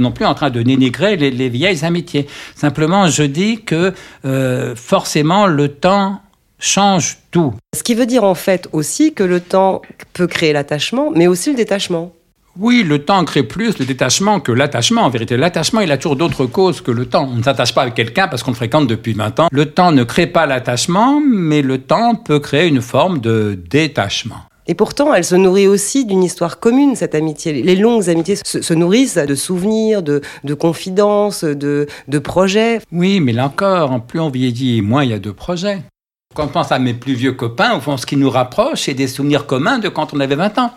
non 0.00 0.10
plus 0.10 0.24
en 0.24 0.32
train 0.34 0.48
de 0.48 0.62
dénigrer 0.62 1.16
les, 1.16 1.30
les, 1.30 1.50
vieilles 1.50 1.84
amitiés. 1.84 2.26
Simplement, 2.54 3.08
je 3.08 3.24
dis 3.24 3.62
que 3.62 3.92
euh, 4.24 4.74
forcément, 4.74 5.46
le 5.46 5.68
temps 5.68 6.22
change 6.58 7.18
tout. 7.30 7.54
Ce 7.76 7.82
qui 7.82 7.94
veut 7.94 8.06
dire 8.06 8.24
en 8.24 8.34
fait 8.34 8.68
aussi 8.72 9.12
que 9.12 9.22
le 9.22 9.40
temps 9.40 9.82
peut 10.14 10.26
créer 10.26 10.52
l'attachement, 10.52 11.10
mais 11.14 11.26
aussi 11.26 11.50
le 11.50 11.56
détachement. 11.56 12.12
Oui, 12.56 12.82
le 12.82 13.04
temps 13.04 13.24
crée 13.24 13.42
plus 13.44 13.78
le 13.78 13.84
détachement 13.84 14.40
que 14.40 14.50
l'attachement. 14.50 15.02
En 15.02 15.10
vérité, 15.10 15.36
l'attachement, 15.36 15.80
il 15.80 15.92
a 15.92 15.96
toujours 15.96 16.16
d'autres 16.16 16.46
causes 16.46 16.80
que 16.80 16.90
le 16.90 17.06
temps. 17.06 17.28
On 17.32 17.36
ne 17.36 17.42
s'attache 17.42 17.74
pas 17.74 17.82
avec 17.82 17.94
quelqu'un 17.94 18.26
parce 18.26 18.42
qu'on 18.42 18.50
le 18.50 18.56
fréquente 18.56 18.86
depuis 18.88 19.12
20 19.12 19.40
ans. 19.40 19.48
Le 19.52 19.66
temps 19.66 19.92
ne 19.92 20.02
crée 20.02 20.26
pas 20.26 20.46
l'attachement, 20.46 21.20
mais 21.20 21.62
le 21.62 21.78
temps 21.78 22.16
peut 22.16 22.40
créer 22.40 22.66
une 22.66 22.80
forme 22.80 23.20
de 23.20 23.58
détachement. 23.70 24.42
Et 24.70 24.74
pourtant, 24.74 25.14
elle 25.14 25.24
se 25.24 25.34
nourrit 25.34 25.66
aussi 25.66 26.04
d'une 26.04 26.22
histoire 26.22 26.60
commune, 26.60 26.94
cette 26.94 27.14
amitié. 27.14 27.62
Les 27.62 27.76
longues 27.76 28.10
amitiés 28.10 28.36
se, 28.44 28.60
se 28.60 28.74
nourrissent 28.74 29.16
de 29.16 29.34
souvenirs, 29.34 30.02
de, 30.02 30.20
de 30.44 30.54
confidences, 30.54 31.42
de, 31.42 31.86
de, 32.06 32.18
projets. 32.18 32.80
Oui, 32.92 33.20
mais 33.20 33.32
là 33.32 33.46
encore, 33.46 34.02
plus 34.02 34.20
on 34.20 34.28
vieillit, 34.28 34.82
moins 34.82 35.04
il 35.04 35.10
y 35.10 35.14
a 35.14 35.18
de 35.18 35.30
projets. 35.30 35.80
Quand 36.34 36.44
on 36.44 36.48
pense 36.48 36.70
à 36.70 36.78
mes 36.78 36.92
plus 36.92 37.14
vieux 37.14 37.32
copains, 37.32 37.76
au 37.76 37.80
fond, 37.80 37.96
ce 37.96 38.04
qui 38.04 38.16
nous 38.16 38.28
rapproche, 38.28 38.82
c'est 38.82 38.94
des 38.94 39.08
souvenirs 39.08 39.46
communs 39.46 39.78
de 39.78 39.88
quand 39.88 40.12
on 40.12 40.20
avait 40.20 40.36
20 40.36 40.58
ans 40.58 40.72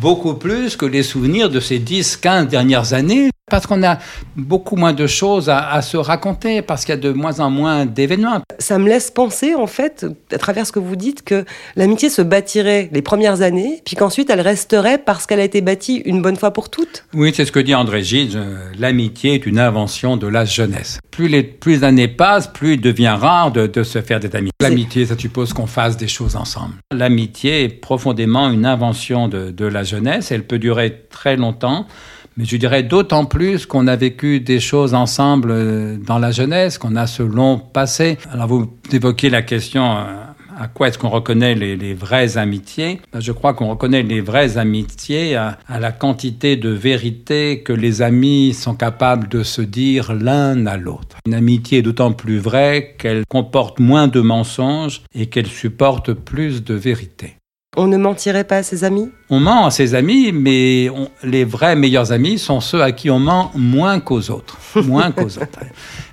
beaucoup 0.00 0.34
plus 0.34 0.76
que 0.76 0.86
les 0.86 1.02
souvenirs 1.02 1.50
de 1.50 1.60
ces 1.60 1.78
10, 1.78 2.16
15 2.16 2.48
dernières 2.48 2.92
années, 2.92 3.30
parce 3.48 3.66
qu'on 3.66 3.84
a 3.84 3.98
beaucoup 4.34 4.74
moins 4.74 4.92
de 4.92 5.06
choses 5.06 5.48
à, 5.48 5.70
à 5.70 5.80
se 5.80 5.96
raconter, 5.96 6.62
parce 6.62 6.84
qu'il 6.84 6.94
y 6.94 6.98
a 6.98 7.00
de 7.00 7.12
moins 7.12 7.38
en 7.38 7.48
moins 7.48 7.86
d'événements. 7.86 8.40
Ça 8.58 8.78
me 8.78 8.88
laisse 8.88 9.12
penser, 9.12 9.54
en 9.54 9.68
fait, 9.68 10.04
à 10.32 10.38
travers 10.38 10.66
ce 10.66 10.72
que 10.72 10.80
vous 10.80 10.96
dites, 10.96 11.22
que 11.22 11.44
l'amitié 11.76 12.10
se 12.10 12.22
bâtirait 12.22 12.88
les 12.92 13.02
premières 13.02 13.42
années, 13.42 13.82
puis 13.84 13.94
qu'ensuite 13.94 14.30
elle 14.30 14.40
resterait 14.40 14.98
parce 14.98 15.26
qu'elle 15.26 15.38
a 15.38 15.44
été 15.44 15.60
bâtie 15.60 16.02
une 16.06 16.22
bonne 16.22 16.36
fois 16.36 16.52
pour 16.52 16.70
toutes. 16.70 17.04
Oui, 17.14 17.32
c'est 17.34 17.44
ce 17.44 17.52
que 17.52 17.60
dit 17.60 17.74
André 17.74 18.02
Gide, 18.02 18.36
l'amitié 18.78 19.34
est 19.34 19.46
une 19.46 19.60
invention 19.60 20.16
de 20.16 20.26
la 20.26 20.44
jeunesse. 20.44 20.98
Plus 21.12 21.28
les 21.28 21.44
plus 21.44 21.84
années 21.84 22.08
passent, 22.08 22.48
plus 22.48 22.74
il 22.74 22.80
devient 22.80 23.16
rare 23.16 23.52
de, 23.52 23.68
de 23.68 23.82
se 23.84 24.02
faire 24.02 24.18
des 24.18 24.34
amis. 24.34 24.50
L'amitié, 24.60 25.06
ça 25.06 25.16
suppose 25.16 25.52
qu'on 25.52 25.66
fasse 25.68 25.96
des 25.96 26.08
choses 26.08 26.34
ensemble. 26.34 26.74
L'amitié 26.92 27.62
est 27.64 27.68
profondément 27.68 28.50
une 28.50 28.66
invention 28.66 29.28
de, 29.28 29.50
de 29.52 29.66
la 29.66 29.84
jeunesse, 29.84 30.32
elle 30.32 30.44
peut 30.44 30.58
durer 30.58 31.04
très 31.10 31.36
longtemps. 31.36 31.86
Mais 32.36 32.44
je 32.44 32.56
dirais 32.56 32.82
d'autant 32.82 33.24
plus 33.24 33.66
qu'on 33.66 33.86
a 33.86 33.96
vécu 33.96 34.40
des 34.40 34.60
choses 34.60 34.94
ensemble 34.94 35.50
euh, 35.50 35.96
dans 35.96 36.18
la 36.18 36.30
jeunesse, 36.30 36.78
qu'on 36.78 36.96
a 36.96 37.06
ce 37.06 37.22
long 37.22 37.58
passé. 37.58 38.18
Alors 38.30 38.48
vous 38.48 38.70
évoquez 38.92 39.30
la 39.30 39.42
question 39.42 39.96
à 40.58 40.68
quoi 40.68 40.88
est-ce 40.88 40.98
qu'on 40.98 41.10
reconnaît 41.10 41.54
les, 41.54 41.94
vraies 41.94 42.38
amitiés? 42.38 43.00
Je 43.18 43.32
crois 43.32 43.54
qu'on 43.54 43.68
reconnaît 43.68 44.02
les 44.02 44.20
vraies 44.20 44.56
amitiés 44.56 45.36
à, 45.36 45.58
à, 45.68 45.78
la 45.78 45.92
quantité 45.92 46.56
de 46.56 46.70
vérité 46.70 47.62
que 47.62 47.72
les 47.72 48.00
amis 48.02 48.54
sont 48.54 48.74
capables 48.74 49.28
de 49.28 49.42
se 49.42 49.60
dire 49.60 50.14
l'un 50.14 50.66
à 50.66 50.76
l'autre. 50.76 51.18
Une 51.26 51.34
amitié 51.34 51.78
est 51.78 51.82
d'autant 51.82 52.12
plus 52.12 52.38
vraie 52.38 52.94
qu'elle 52.98 53.24
comporte 53.28 53.80
moins 53.80 54.08
de 54.08 54.20
mensonges 54.20 55.02
et 55.14 55.26
qu'elle 55.26 55.46
supporte 55.46 56.12
plus 56.14 56.64
de 56.64 56.74
vérité. 56.74 57.36
On 57.78 57.86
ne 57.88 57.98
mentirait 57.98 58.44
pas 58.44 58.58
à 58.58 58.62
ses 58.62 58.84
amis 58.84 59.10
On 59.28 59.38
ment 59.38 59.66
à 59.66 59.70
ses 59.70 59.94
amis, 59.94 60.32
mais 60.32 60.88
on- 60.88 61.10
les 61.22 61.44
vrais 61.44 61.76
meilleurs 61.76 62.10
amis 62.10 62.38
sont 62.38 62.60
ceux 62.60 62.82
à 62.82 62.92
qui 62.92 63.10
on 63.10 63.18
ment 63.18 63.52
moins 63.54 64.00
qu'aux 64.00 64.30
autres. 64.30 64.56
Moins 64.84 65.10
qu'aux 65.10 65.26
autres. 65.26 65.60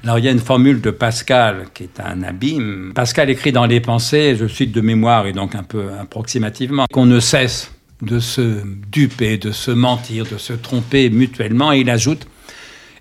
Alors 0.04 0.20
il 0.20 0.26
y 0.26 0.28
a 0.28 0.32
une 0.32 0.40
formule 0.40 0.82
de 0.82 0.92
Pascal 0.92 1.68
qui 1.74 1.84
est 1.84 2.00
un 2.00 2.22
abîme. 2.24 2.92
Pascal 2.94 3.30
écrit 3.30 3.52
dans 3.54 3.66
Les 3.66 3.80
Pensées, 3.80 4.36
je 4.38 4.48
cite 4.48 4.72
de 4.74 4.82
mémoire 4.82 5.26
et 5.28 5.32
donc 5.32 5.56
un 5.56 5.64
peu 5.64 5.86
approximativement, 6.02 6.86
qu'on 6.92 7.06
ne 7.06 7.20
cesse 7.20 7.72
de 8.02 8.20
se 8.20 8.62
duper, 8.92 9.38
de 9.38 9.52
se 9.52 9.72
mentir, 9.72 10.26
de 10.30 10.38
se 10.38 10.52
tromper 10.54 11.10
mutuellement. 11.10 11.72
Et 11.72 11.80
il 11.80 11.90
ajoute, 11.90 12.28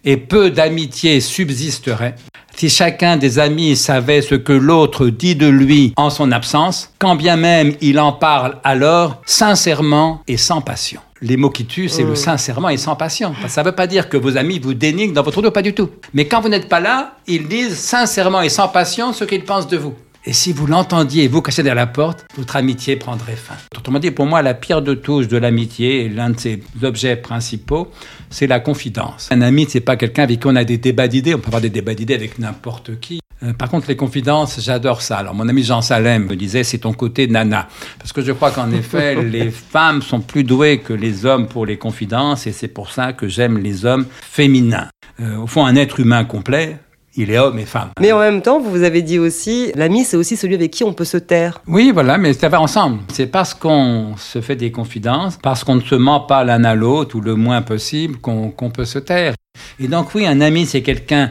et 0.05 0.17
peu 0.17 0.51
d'amitié 0.51 1.21
subsisterait 1.21 2.15
si 2.63 2.69
chacun 2.69 3.17
des 3.17 3.41
amis 3.41 3.75
savait 3.75 4.23
ce 4.23 4.37
que 4.37 4.53
l'autre 4.53 5.09
dit 5.09 5.35
de 5.35 5.49
lui 5.49 5.93
en 5.97 6.11
son 6.11 6.31
absence, 6.31 6.93
quand 7.01 7.17
bien 7.17 7.35
même 7.35 7.75
il 7.81 7.99
en 7.99 8.13
parle 8.13 8.59
alors 8.63 9.21
sincèrement 9.27 10.23
et 10.29 10.37
sans 10.37 10.61
passion. 10.61 11.01
Les 11.23 11.37
mots 11.37 11.51
qui 11.51 11.67
tuent, 11.67 11.89
c'est 11.89 12.05
le 12.05 12.15
sincèrement 12.15 12.69
et 12.69 12.77
sans 12.77 12.95
passion. 12.95 13.35
Ça 13.49 13.63
ne 13.63 13.67
veut 13.67 13.75
pas 13.75 13.89
dire 13.89 14.09
que 14.09 14.17
vos 14.17 14.37
amis 14.37 14.61
vous 14.61 14.75
dénigrent 14.75 15.13
dans 15.13 15.25
votre 15.25 15.43
dos, 15.43 15.51
pas 15.51 15.61
du 15.61 15.75
tout. 15.75 15.91
Mais 16.15 16.29
quand 16.29 16.41
vous 16.41 16.49
n'êtes 16.49 16.69
pas 16.69 16.79
là, 16.79 17.17
ils 17.27 17.49
disent 17.49 17.77
sincèrement 17.77 18.43
et 18.43 18.49
sans 18.49 18.69
passion 18.69 19.13
ce 19.13 19.25
qu'ils 19.25 19.43
pensent 19.43 19.67
de 19.67 19.79
vous. 19.79 19.95
Et 20.25 20.33
si 20.33 20.53
vous 20.53 20.69
l'entendiez 20.69 21.27
vous 21.27 21.43
cacher 21.43 21.65
derrière 21.65 21.85
la 21.85 21.89
porte, 21.89 22.25
votre 22.37 22.55
amitié 22.55 22.95
prendrait 22.95 23.35
fin. 23.35 23.55
Autrement 23.77 23.99
dit, 23.99 24.13
pour 24.13 24.27
moi, 24.27 24.41
la 24.41 24.55
pierre 24.55 24.81
de 24.81 24.95
touche 24.95 25.27
de 25.27 25.37
l'amitié, 25.37 26.09
l'un 26.09 26.31
de 26.31 26.39
ses 26.39 26.63
objets 26.85 27.17
principaux, 27.17 27.91
c'est 28.31 28.47
la 28.47 28.61
confidence. 28.61 29.29
Un 29.33 29.43
ami, 29.43 29.67
c'est 29.69 29.81
pas 29.81 29.97
quelqu'un 29.97 30.23
avec 30.23 30.39
qui 30.39 30.47
on 30.47 30.55
a 30.55 30.63
des 30.63 30.79
débats 30.79 31.09
d'idées. 31.09 31.35
On 31.35 31.39
peut 31.39 31.49
avoir 31.49 31.61
des 31.61 31.71
débats 31.71 31.95
d'idées 31.95 32.15
avec 32.15 32.39
n'importe 32.39 33.01
qui. 33.01 33.19
Euh, 33.43 33.53
par 33.53 33.69
contre, 33.69 33.89
les 33.89 33.97
confidences, 33.97 34.61
j'adore 34.61 35.03
ça. 35.03 35.19
Alors, 35.19 35.35
mon 35.35 35.49
ami 35.49 35.65
Jean 35.65 35.83
Salem 35.83 36.27
me 36.27 36.37
disait, 36.37 36.63
c'est 36.63 36.79
ton 36.79 36.93
côté 36.93 37.27
nana. 37.27 37.67
Parce 37.99 38.13
que 38.13 38.23
je 38.23 38.31
crois 38.31 38.53
qu'en 38.53 38.71
effet, 38.71 39.21
les 39.25 39.51
femmes 39.51 40.03
sont 40.03 40.21
plus 40.21 40.45
douées 40.45 40.79
que 40.79 40.93
les 40.93 41.27
hommes 41.27 41.49
pour 41.49 41.67
les 41.67 41.79
confidences, 41.79 42.47
et 42.47 42.53
c'est 42.53 42.69
pour 42.69 42.93
ça 42.93 43.13
que 43.13 43.27
j'aime 43.27 43.59
les 43.59 43.85
hommes 43.85 44.07
féminins. 44.21 44.89
Euh, 45.19 45.37
au 45.39 45.49
fond, 45.49 45.67
un 45.67 45.75
être 45.75 45.99
humain 45.99 46.25
complet, 46.25 46.79
il 47.17 47.31
est 47.31 47.39
homme 47.39 47.59
et 47.59 47.67
femme. 47.67 47.91
Mais 48.01 48.13
en 48.13 48.19
même 48.19 48.43
temps, 48.43 48.61
vous 48.61 48.71
vous 48.71 48.83
avez 48.83 49.03
dit 49.03 49.19
aussi, 49.19 49.73
l'ami, 49.75 50.05
c'est 50.05 50.17
aussi 50.17 50.37
celui 50.37 50.55
avec 50.55 50.71
qui 50.71 50.85
on 50.85 50.93
peut 50.93 51.05
se 51.05 51.19
taire. 51.19 51.61
Oui, 51.67 51.91
voilà, 51.93 52.19
mais 52.19 52.33
ça 52.33 52.49
va 52.49 52.61
ensemble. 52.61 53.01
C'est 53.13 53.27
parce 53.27 53.55
qu'on 53.55 54.15
se 54.17 54.41
fait 54.41 54.57
des 54.57 54.71
confidences, 54.71 55.39
parce 55.43 55.65
qu'on 55.65 55.77
ne 55.77 55.83
se 55.83 55.95
ment 55.95 56.21
pas 56.21 56.45
l'un 56.45 56.65
à 56.65 56.75
l'autre, 56.75 57.17
ou 57.17 57.21
le 57.21 57.35
moins 57.35 57.63
possible, 57.63 58.19
qu'on 58.19 58.51
qu'on 58.51 58.71
peut 58.71 58.85
se 58.85 58.99
taire. 58.99 59.35
Et 59.79 59.89
donc 59.89 60.15
oui, 60.15 60.27
un 60.27 60.41
ami, 60.41 60.67
c'est 60.67 60.83
quelqu'un 60.83 61.31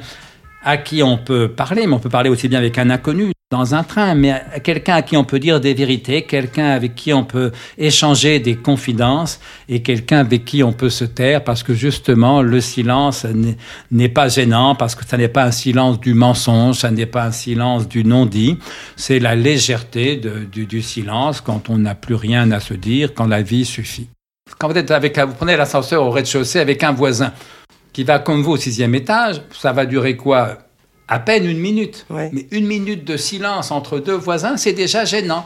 à 0.63 0.77
qui 0.77 1.01
on 1.01 1.17
peut 1.17 1.49
parler, 1.49 1.87
mais 1.87 1.93
on 1.93 1.99
peut 1.99 2.09
parler 2.09 2.29
aussi 2.29 2.47
bien 2.47 2.59
avec 2.59 2.77
un 2.77 2.89
inconnu 2.89 3.31
dans 3.51 3.75
un 3.75 3.83
train, 3.83 4.15
mais 4.15 4.41
quelqu'un 4.63 4.95
à 4.95 5.01
qui 5.01 5.17
on 5.17 5.25
peut 5.25 5.37
dire 5.37 5.59
des 5.59 5.73
vérités, 5.73 6.21
quelqu'un 6.23 6.67
avec 6.67 6.95
qui 6.95 7.11
on 7.11 7.25
peut 7.25 7.51
échanger 7.77 8.39
des 8.39 8.55
confidences, 8.55 9.41
et 9.67 9.81
quelqu'un 9.81 10.19
avec 10.19 10.45
qui 10.45 10.63
on 10.63 10.71
peut 10.71 10.89
se 10.89 11.03
taire, 11.03 11.43
parce 11.43 11.61
que 11.61 11.73
justement, 11.73 12.41
le 12.41 12.61
silence 12.61 13.25
n'est- 13.91 14.09
pas 14.09 14.29
gênant, 14.29 14.73
parce 14.75 14.95
que 14.95 15.05
ça 15.05 15.17
n'est 15.17 15.27
pas 15.27 15.43
un 15.43 15.51
silence 15.51 15.99
du 15.99 16.13
mensonge, 16.13 16.77
ça 16.77 16.91
n'est 16.91 17.05
pas 17.05 17.25
un 17.25 17.31
silence 17.31 17.89
du 17.89 18.05
non-dit, 18.05 18.57
c'est 18.95 19.19
la 19.19 19.35
légèreté 19.35 20.21
du, 20.51 20.65
du 20.65 20.81
silence 20.81 21.41
quand 21.41 21.69
on 21.69 21.77
n'a 21.77 21.93
plus 21.93 22.15
rien 22.15 22.49
à 22.51 22.61
se 22.61 22.73
dire, 22.73 23.13
quand 23.13 23.27
la 23.27 23.41
vie 23.41 23.65
suffit. 23.65 24.07
Quand 24.57 24.69
vous 24.69 24.77
êtes 24.77 24.91
avec, 24.91 25.19
vous 25.19 25.33
prenez 25.33 25.57
l'ascenseur 25.57 26.03
au 26.03 26.09
rez-de-chaussée 26.09 26.59
avec 26.59 26.83
un 26.83 26.93
voisin 26.93 27.33
qui 27.91 28.05
va 28.05 28.19
comme 28.19 28.41
vous 28.43 28.51
au 28.51 28.57
sixième 28.57 28.95
étage, 28.95 29.41
ça 29.51 29.73
va 29.73 29.85
durer 29.85 30.15
quoi? 30.15 30.57
À 31.11 31.19
peine 31.19 31.45
une 31.45 31.59
minute. 31.59 32.05
Ouais. 32.09 32.29
Mais 32.31 32.47
une 32.51 32.65
minute 32.65 33.03
de 33.03 33.17
silence 33.17 33.69
entre 33.71 33.99
deux 33.99 34.15
voisins, 34.15 34.55
c'est 34.55 34.71
déjà 34.71 35.03
gênant. 35.03 35.45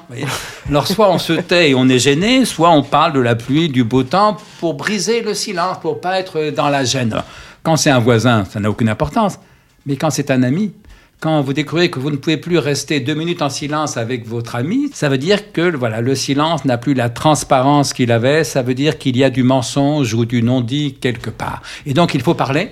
Alors 0.70 0.86
soit 0.86 1.10
on 1.10 1.18
se 1.18 1.34
tait 1.34 1.72
et 1.72 1.76
on 1.76 1.90
est 1.90 1.98
gêné, 1.98 2.46
soit 2.46 2.70
on 2.70 2.84
parle 2.84 3.14
de 3.14 3.20
la 3.20 3.34
pluie, 3.34 3.68
du 3.70 3.84
beau 3.84 4.04
temps 4.04 4.38
pour 4.60 4.76
briser 4.76 5.22
le 5.22 5.34
silence, 5.34 5.78
pour 5.82 6.00
pas 6.02 6.20
être 6.20 6.52
dans 6.52 6.70
la 6.70 6.84
gêne. 6.84 7.20
Quand 7.64 7.78
c'est 7.78 7.90
un 7.90 7.98
voisin, 7.98 8.46
ça 8.46 8.60
n'a 8.60 8.70
aucune 8.70 8.90
importance. 8.90 9.40
Mais 9.88 9.96
quand 9.96 10.12
c'est 10.12 10.30
un 10.30 10.44
ami, 10.44 10.72
quand 11.20 11.42
vous 11.42 11.54
découvrez 11.54 11.90
que 11.90 11.98
vous 11.98 12.12
ne 12.12 12.18
pouvez 12.18 12.38
plus 12.38 12.60
rester 12.60 13.00
deux 13.00 13.16
minutes 13.16 13.42
en 13.42 13.50
silence 13.50 13.98
avec 13.98 14.28
votre 14.28 14.56
ami, 14.56 14.92
ça 14.94 15.10
veut 15.10 15.18
dire 15.18 15.52
que 15.52 15.76
voilà, 15.76 16.00
le 16.00 16.14
silence 16.14 16.66
n'a 16.66 16.78
plus 16.78 16.94
la 16.94 17.10
transparence 17.10 17.94
qu'il 17.94 18.12
avait, 18.12 18.44
ça 18.44 18.62
veut 18.62 18.76
dire 18.76 19.00
qu'il 19.00 19.18
y 19.18 19.24
a 19.24 19.32
du 19.32 19.42
mensonge 19.42 20.14
ou 20.14 20.26
du 20.26 20.44
non-dit 20.44 20.98
quelque 21.02 21.32
part. 21.32 21.64
Et 21.88 21.96
donc 21.96 22.14
il 22.14 22.22
faut 22.22 22.36
parler 22.36 22.70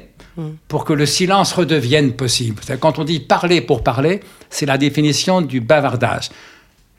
pour 0.67 0.85
que 0.85 0.93
le 0.93 1.05
silence 1.05 1.53
redevienne 1.53 2.13
possible. 2.13 2.61
Quand 2.79 2.99
on 2.99 3.03
dit 3.03 3.19
parler 3.19 3.61
pour 3.61 3.83
parler, 3.83 4.21
c'est 4.49 4.65
la 4.65 4.77
définition 4.77 5.41
du 5.41 5.61
bavardage. 5.61 6.29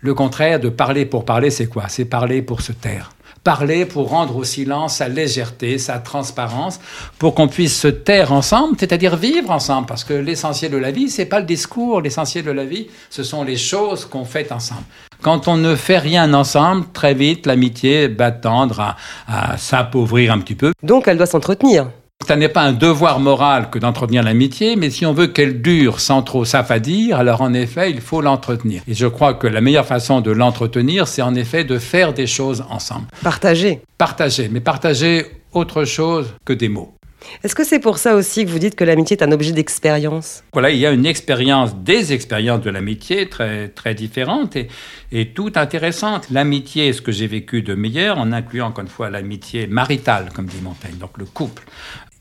Le 0.00 0.14
contraire 0.14 0.60
de 0.60 0.68
parler 0.68 1.06
pour 1.06 1.24
parler, 1.24 1.50
c'est 1.50 1.66
quoi? 1.66 1.84
C'est 1.88 2.04
parler 2.04 2.42
pour 2.42 2.60
se 2.60 2.72
taire. 2.72 3.10
Parler 3.42 3.84
pour 3.84 4.08
rendre 4.08 4.36
au 4.36 4.44
silence 4.44 4.96
sa 4.96 5.08
légèreté, 5.08 5.78
sa 5.78 5.98
transparence, 5.98 6.80
pour 7.18 7.34
qu'on 7.34 7.48
puisse 7.48 7.78
se 7.78 7.88
taire 7.88 8.32
ensemble, 8.32 8.76
c'est-à-dire 8.78 9.16
vivre 9.16 9.50
ensemble. 9.50 9.86
Parce 9.86 10.04
que 10.04 10.14
l'essentiel 10.14 10.70
de 10.70 10.76
la 10.78 10.90
vie, 10.90 11.10
c'est 11.10 11.26
pas 11.26 11.40
le 11.40 11.46
discours. 11.46 12.00
L'essentiel 12.00 12.44
de 12.44 12.50
la 12.50 12.64
vie, 12.64 12.88
ce 13.10 13.22
sont 13.22 13.44
les 13.44 13.56
choses 13.56 14.04
qu'on 14.06 14.24
fait 14.24 14.50
ensemble. 14.52 14.84
Quand 15.22 15.48
on 15.48 15.56
ne 15.56 15.74
fait 15.74 15.98
rien 15.98 16.32
ensemble, 16.32 16.86
très 16.92 17.14
vite, 17.14 17.46
l'amitié 17.46 18.08
va 18.08 18.30
tendre 18.30 18.80
à, 18.80 18.96
à 19.26 19.56
s'appauvrir 19.58 20.32
un 20.32 20.40
petit 20.40 20.54
peu. 20.54 20.72
Donc, 20.82 21.08
elle 21.08 21.16
doit 21.16 21.26
s'entretenir. 21.26 21.88
Ça 22.26 22.36
n'est 22.36 22.48
pas 22.48 22.62
un 22.62 22.72
devoir 22.72 23.20
moral 23.20 23.68
que 23.70 23.78
d'entretenir 23.78 24.22
l'amitié, 24.22 24.76
mais 24.76 24.88
si 24.88 25.04
on 25.04 25.12
veut 25.12 25.26
qu'elle 25.26 25.60
dure 25.60 26.00
sans 26.00 26.22
trop 26.22 26.46
s'affadir, 26.46 27.18
alors 27.18 27.42
en 27.42 27.52
effet, 27.52 27.90
il 27.90 28.00
faut 28.00 28.22
l'entretenir. 28.22 28.82
Et 28.88 28.94
je 28.94 29.06
crois 29.06 29.34
que 29.34 29.46
la 29.46 29.60
meilleure 29.60 29.84
façon 29.84 30.22
de 30.22 30.30
l'entretenir, 30.30 31.06
c'est 31.06 31.22
en 31.22 31.34
effet 31.34 31.64
de 31.64 31.78
faire 31.78 32.14
des 32.14 32.26
choses 32.26 32.64
ensemble. 32.70 33.06
Partager. 33.22 33.80
Partager, 33.98 34.48
mais 34.50 34.60
partager 34.60 35.26
autre 35.52 35.84
chose 35.84 36.34
que 36.46 36.54
des 36.54 36.70
mots. 36.70 36.94
Est-ce 37.42 37.54
que 37.54 37.64
c'est 37.64 37.78
pour 37.78 37.98
ça 37.98 38.14
aussi 38.16 38.44
que 38.44 38.50
vous 38.50 38.58
dites 38.58 38.74
que 38.74 38.84
l'amitié 38.84 39.16
est 39.16 39.22
un 39.22 39.32
objet 39.32 39.52
d'expérience? 39.52 40.44
Voilà, 40.52 40.70
il 40.70 40.78
y 40.78 40.86
a 40.86 40.90
une 40.90 41.06
expérience, 41.06 41.74
des 41.74 42.12
expériences 42.12 42.60
de 42.60 42.70
l'amitié 42.70 43.28
très, 43.28 43.68
très 43.68 43.94
différentes 43.94 44.56
et, 44.56 44.68
et 45.12 45.28
toutes 45.30 45.56
intéressantes. 45.56 46.26
L'amitié, 46.30 46.92
ce 46.92 47.00
que 47.00 47.12
j'ai 47.12 47.26
vécu 47.26 47.62
de 47.62 47.74
meilleur, 47.74 48.18
en 48.18 48.32
incluant 48.32 48.68
encore 48.68 48.84
une 48.84 48.90
fois 48.90 49.10
l'amitié 49.10 49.66
maritale, 49.66 50.28
comme 50.34 50.46
dit 50.46 50.60
Montaigne, 50.62 50.96
donc 50.98 51.16
le 51.18 51.24
couple, 51.24 51.64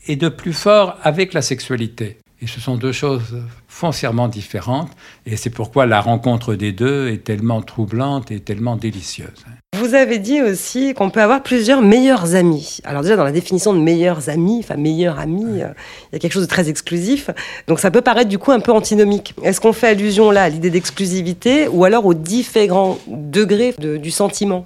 et 0.06 0.16
de 0.16 0.28
plus 0.28 0.52
fort 0.52 0.96
avec 1.02 1.34
la 1.34 1.42
sexualité. 1.42 2.18
Et 2.42 2.46
ce 2.46 2.60
sont 2.60 2.76
deux 2.76 2.92
choses 2.92 3.38
foncièrement 3.68 4.28
différentes, 4.28 4.90
et 5.24 5.36
c'est 5.36 5.48
pourquoi 5.50 5.86
la 5.86 6.00
rencontre 6.00 6.54
des 6.54 6.72
deux 6.72 7.08
est 7.08 7.24
tellement 7.24 7.62
troublante 7.62 8.30
et 8.30 8.40
tellement 8.40 8.76
délicieuse. 8.76 9.44
Vous 9.78 9.94
avez 9.94 10.18
dit 10.18 10.42
aussi 10.42 10.94
qu'on 10.94 11.10
peut 11.10 11.22
avoir 11.22 11.42
plusieurs 11.42 11.80
meilleurs 11.80 12.34
amis. 12.34 12.78
Alors 12.84 13.02
déjà, 13.02 13.16
dans 13.16 13.24
la 13.24 13.32
définition 13.32 13.72
de 13.72 13.78
meilleurs 13.78 14.28
amis, 14.28 14.58
enfin 14.62 14.76
meilleurs 14.76 15.18
amis, 15.18 15.62
euh, 15.62 15.68
il 16.12 16.14
y 16.14 16.16
a 16.16 16.18
quelque 16.18 16.32
chose 16.32 16.42
de 16.42 16.48
très 16.48 16.68
exclusif. 16.68 17.30
Donc 17.66 17.80
ça 17.80 17.90
peut 17.90 18.02
paraître 18.02 18.28
du 18.28 18.38
coup 18.38 18.52
un 18.52 18.60
peu 18.60 18.72
antinomique. 18.72 19.34
Est-ce 19.42 19.60
qu'on 19.60 19.72
fait 19.72 19.88
allusion 19.88 20.30
là 20.30 20.42
à 20.44 20.48
l'idée 20.48 20.70
d'exclusivité 20.70 21.66
ou 21.68 21.84
alors 21.84 22.04
aux 22.06 22.14
différents 22.14 22.98
degrés 23.08 23.74
de- 23.78 23.96
du 23.96 24.10
sentiment? 24.10 24.64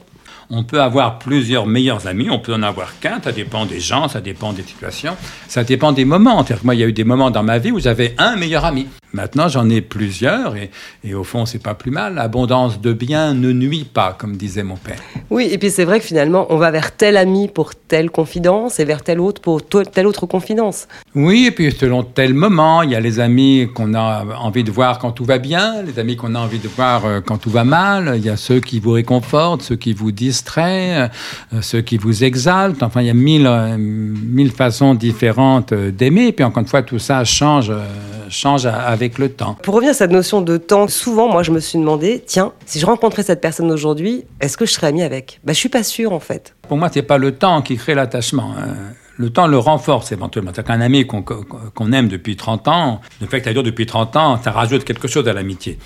On 0.51 0.63
peut 0.63 0.81
avoir 0.81 1.19
plusieurs 1.19 1.67
meilleurs 1.67 2.07
amis, 2.07 2.31
on 2.31 2.39
peut 2.39 2.55
en 2.55 2.63
avoir 2.63 2.99
qu'un, 3.01 3.21
ça 3.23 3.33
dépend 3.33 3.67
des 3.67 3.81
gens, 3.81 4.09
ça 4.09 4.23
dépend 4.23 4.55
des 4.55 4.63
situations, 4.63 5.15
ça 5.47 5.63
dépend 5.63 5.93
des 5.93 6.07
moments. 6.07 6.43
Moi, 6.63 6.75
il 6.75 6.81
y 6.81 6.83
a 6.83 6.87
eu 6.87 6.93
des 6.95 7.05
moments 7.05 7.31
dans 7.31 7.43
ma 7.43 7.59
vie 7.59 7.71
où 7.71 7.79
j'avais 7.79 8.15
un 8.17 8.35
meilleur 8.37 8.65
ami. 8.65 8.87
Maintenant, 9.13 9.49
j'en 9.49 9.69
ai 9.71 9.81
plusieurs 9.81 10.57
et, 10.57 10.71
et 11.03 11.15
au 11.15 11.25
fond, 11.25 11.47
c'est 11.47 11.63
pas 11.63 11.75
plus 11.75 11.91
mal. 11.91 12.15
L'abondance 12.15 12.81
de 12.81 12.93
biens 12.93 13.35
ne 13.35 13.53
nuit 13.53 13.85
pas, 13.85 14.15
comme 14.19 14.37
disait 14.37 14.63
mon 14.63 14.77
père. 14.77 15.01
Oui, 15.31 15.49
et 15.51 15.59
puis 15.59 15.71
c'est 15.71 15.85
vrai 15.85 15.99
que 15.99 16.05
finalement, 16.05 16.47
on 16.51 16.57
va 16.57 16.71
vers 16.71 16.95
tel 16.95 17.17
ami 17.17 17.49
pour 17.49 17.75
telle 17.75 18.11
confidence 18.11 18.81
et 18.81 18.85
vers 18.85 19.03
tel 19.03 19.21
autre 19.21 19.41
pour 19.41 19.63
telle 19.67 20.07
autre 20.07 20.27
confidence. 20.27 20.89
Oui, 21.15 21.47
et 21.47 21.51
puis 21.51 21.73
selon 21.73 22.03
tel 22.03 22.35
moment, 22.35 22.83
il 22.83 22.91
y 22.91 22.95
a 22.95 23.01
les 23.01 23.19
amis 23.21 23.69
qu'on 23.75 23.95
a 23.95 24.25
envie 24.39 24.65
de 24.65 24.71
voir 24.71 24.99
quand 24.99 25.13
tout 25.13 25.25
va 25.25 25.39
bien, 25.39 25.83
les 25.83 25.99
amis 25.99 26.17
qu'on 26.17 26.35
a 26.35 26.39
envie 26.39 26.59
de 26.59 26.69
voir 26.69 27.07
euh, 27.07 27.21
quand 27.21 27.39
tout 27.39 27.51
va 27.51 27.65
mal. 27.65 28.15
Il 28.17 28.25
y 28.25 28.31
a 28.31 28.37
ceux 28.37 28.61
qui 28.61 28.79
vous 28.79 28.93
réconfortent, 28.93 29.63
ceux 29.63 29.77
qui 29.77 29.93
vous 29.93 30.13
distraient, 30.13 31.09
euh, 31.53 31.63
ceux 31.63 31.81
qui 31.81 31.97
vous 31.97 32.25
exaltent. 32.25 32.83
Enfin, 32.83 33.01
il 33.01 33.07
y 33.07 33.11
a 33.11 33.15
mille, 33.15 33.47
euh, 33.47 33.77
mille 33.79 34.51
façons 34.53 34.95
différentes 34.95 35.73
d'aimer. 35.73 36.27
Et 36.29 36.33
puis 36.33 36.45
encore 36.45 36.63
une 36.63 36.69
fois, 36.69 36.83
tout 36.83 36.99
ça 36.99 37.25
change, 37.25 37.73
change 38.31 38.67
avec 38.67 39.19
le 39.19 39.31
temps. 39.31 39.55
Pour 39.63 39.75
revenir 39.75 39.91
à 39.91 39.95
cette 39.95 40.11
notion 40.11 40.41
de 40.41 40.57
temps, 40.57 40.89
souvent, 40.89 41.29
moi, 41.29 41.43
je 41.43 41.51
me 41.51 41.61
suis 41.61 41.79
demandé, 41.79 42.23
tiens, 42.27 42.53
si 42.67 42.79
je 42.79 42.87
rencontrais 42.87 43.23
cette 43.23 43.41
personne 43.41 43.71
aujourd'hui, 43.71 44.25
est-ce 44.41 44.57
que 44.57 44.67
je 44.67 44.73
serais 44.73 44.89
ami 44.89 45.03
avec? 45.03 45.41
Bah, 45.45 45.53
Je 45.53 45.59
suis 45.59 45.69
pas 45.69 45.83
sûre, 45.83 46.13
en 46.13 46.21
fait. 46.21 46.55
Pour 46.69 46.77
moi, 46.77 46.89
c'est 46.93 47.03
pas 47.03 47.19
le 47.19 47.33
temps 47.33 47.63
qui 47.63 47.77
crée 47.77 47.95
l'attachement. 47.95 48.53
hein. 48.59 48.75
Le 49.21 49.31
temps 49.31 49.49
le 49.49 49.59
renforce 49.59 50.13
éventuellement. 50.13 50.53
C'est 50.55 50.65
qu'un 50.65 50.81
ami 50.81 51.05
qu'on 51.05 51.93
aime 51.93 52.07
depuis 52.07 52.37
30 52.37 52.69
ans, 52.69 53.01
le 53.21 53.27
fait 53.27 53.41
que 53.41 53.47
ça 53.47 53.53
dure 53.53 53.65
depuis 53.65 53.85
30 53.85 54.15
ans, 54.15 54.39
ça 54.41 54.53
rajoute 54.53 54.85
quelque 54.85 55.09
chose 55.09 55.27
à 55.27 55.33
l'amitié. 55.33 55.77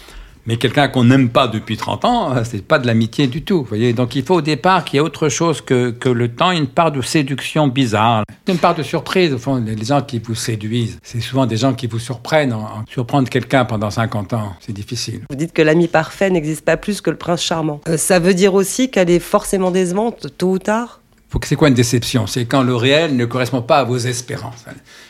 Mais 0.47 0.57
quelqu'un 0.57 0.89
qu'on 0.89 1.05
n'aime 1.05 1.29
pas 1.29 1.47
depuis 1.47 1.77
30 1.77 2.05
ans, 2.05 2.37
euh, 2.37 2.43
c'est 2.45 2.65
pas 2.65 2.79
de 2.79 2.87
l'amitié 2.87 3.29
du 3.29 3.43
tout. 3.43 3.65
Voyez 3.69 3.93
Donc 3.93 4.17
il 4.17 4.25
faut 4.25 4.37
au 4.37 4.41
départ 4.41 4.85
qu'il 4.85 4.97
y 4.97 4.99
ait 4.99 5.01
autre 5.01 5.29
chose 5.29 5.61
que, 5.61 5.91
que 5.91 6.09
le 6.09 6.29
temps, 6.29 6.51
une 6.51 6.67
part 6.67 6.91
de 6.91 7.01
séduction 7.01 7.69
bizarre, 7.69 8.25
une 8.49 8.59
part 8.59 8.75
de 8.75 8.83
surprise. 8.83 9.33
Au 9.33 9.39
fond, 9.39 9.63
les 9.65 9.85
gens 9.85 10.03
qui 10.03 10.19
vous 10.19 10.35
séduisent, 10.35 10.99
c'est 11.03 11.21
souvent 11.21 11.47
des 11.47 11.57
gens 11.57 11.75
qui 11.75 11.87
vous 11.87 12.01
surprennent. 12.01 12.55
Surprendre 12.89 13.29
quelqu'un 13.29 13.65
pendant 13.65 13.91
50 13.91 14.33
ans, 14.33 14.55
c'est 14.61 14.73
difficile. 14.73 15.23
Vous 15.31 15.37
dites 15.37 15.53
que 15.53 15.63
l'ami 15.63 15.87
parfait 15.87 16.31
n'existe 16.31 16.65
pas 16.65 16.77
plus 16.77 17.01
que 17.01 17.11
le 17.11 17.17
prince 17.17 17.43
charmant. 17.43 17.81
Euh, 17.89 17.97
ça 17.97 18.19
veut 18.19 18.35
dire 18.35 18.55
aussi 18.55 18.91
qu'elle 18.91 19.11
est 19.11 19.21
forcément 19.21 19.71
décevante, 19.71 20.27
tôt 20.39 20.53
ou 20.53 20.59
tard? 20.59 21.02
C'est 21.45 21.57
quoi 21.57 21.69
une 21.69 21.75
déception? 21.75 22.27
C'est 22.27 22.45
quand 22.45 22.63
le 22.63 22.77
réel 22.77 23.17
ne 23.17 23.25
correspond 23.25 23.63
pas 23.63 23.79
à 23.79 23.85
vos 23.85 23.97
espérances. 23.97 24.65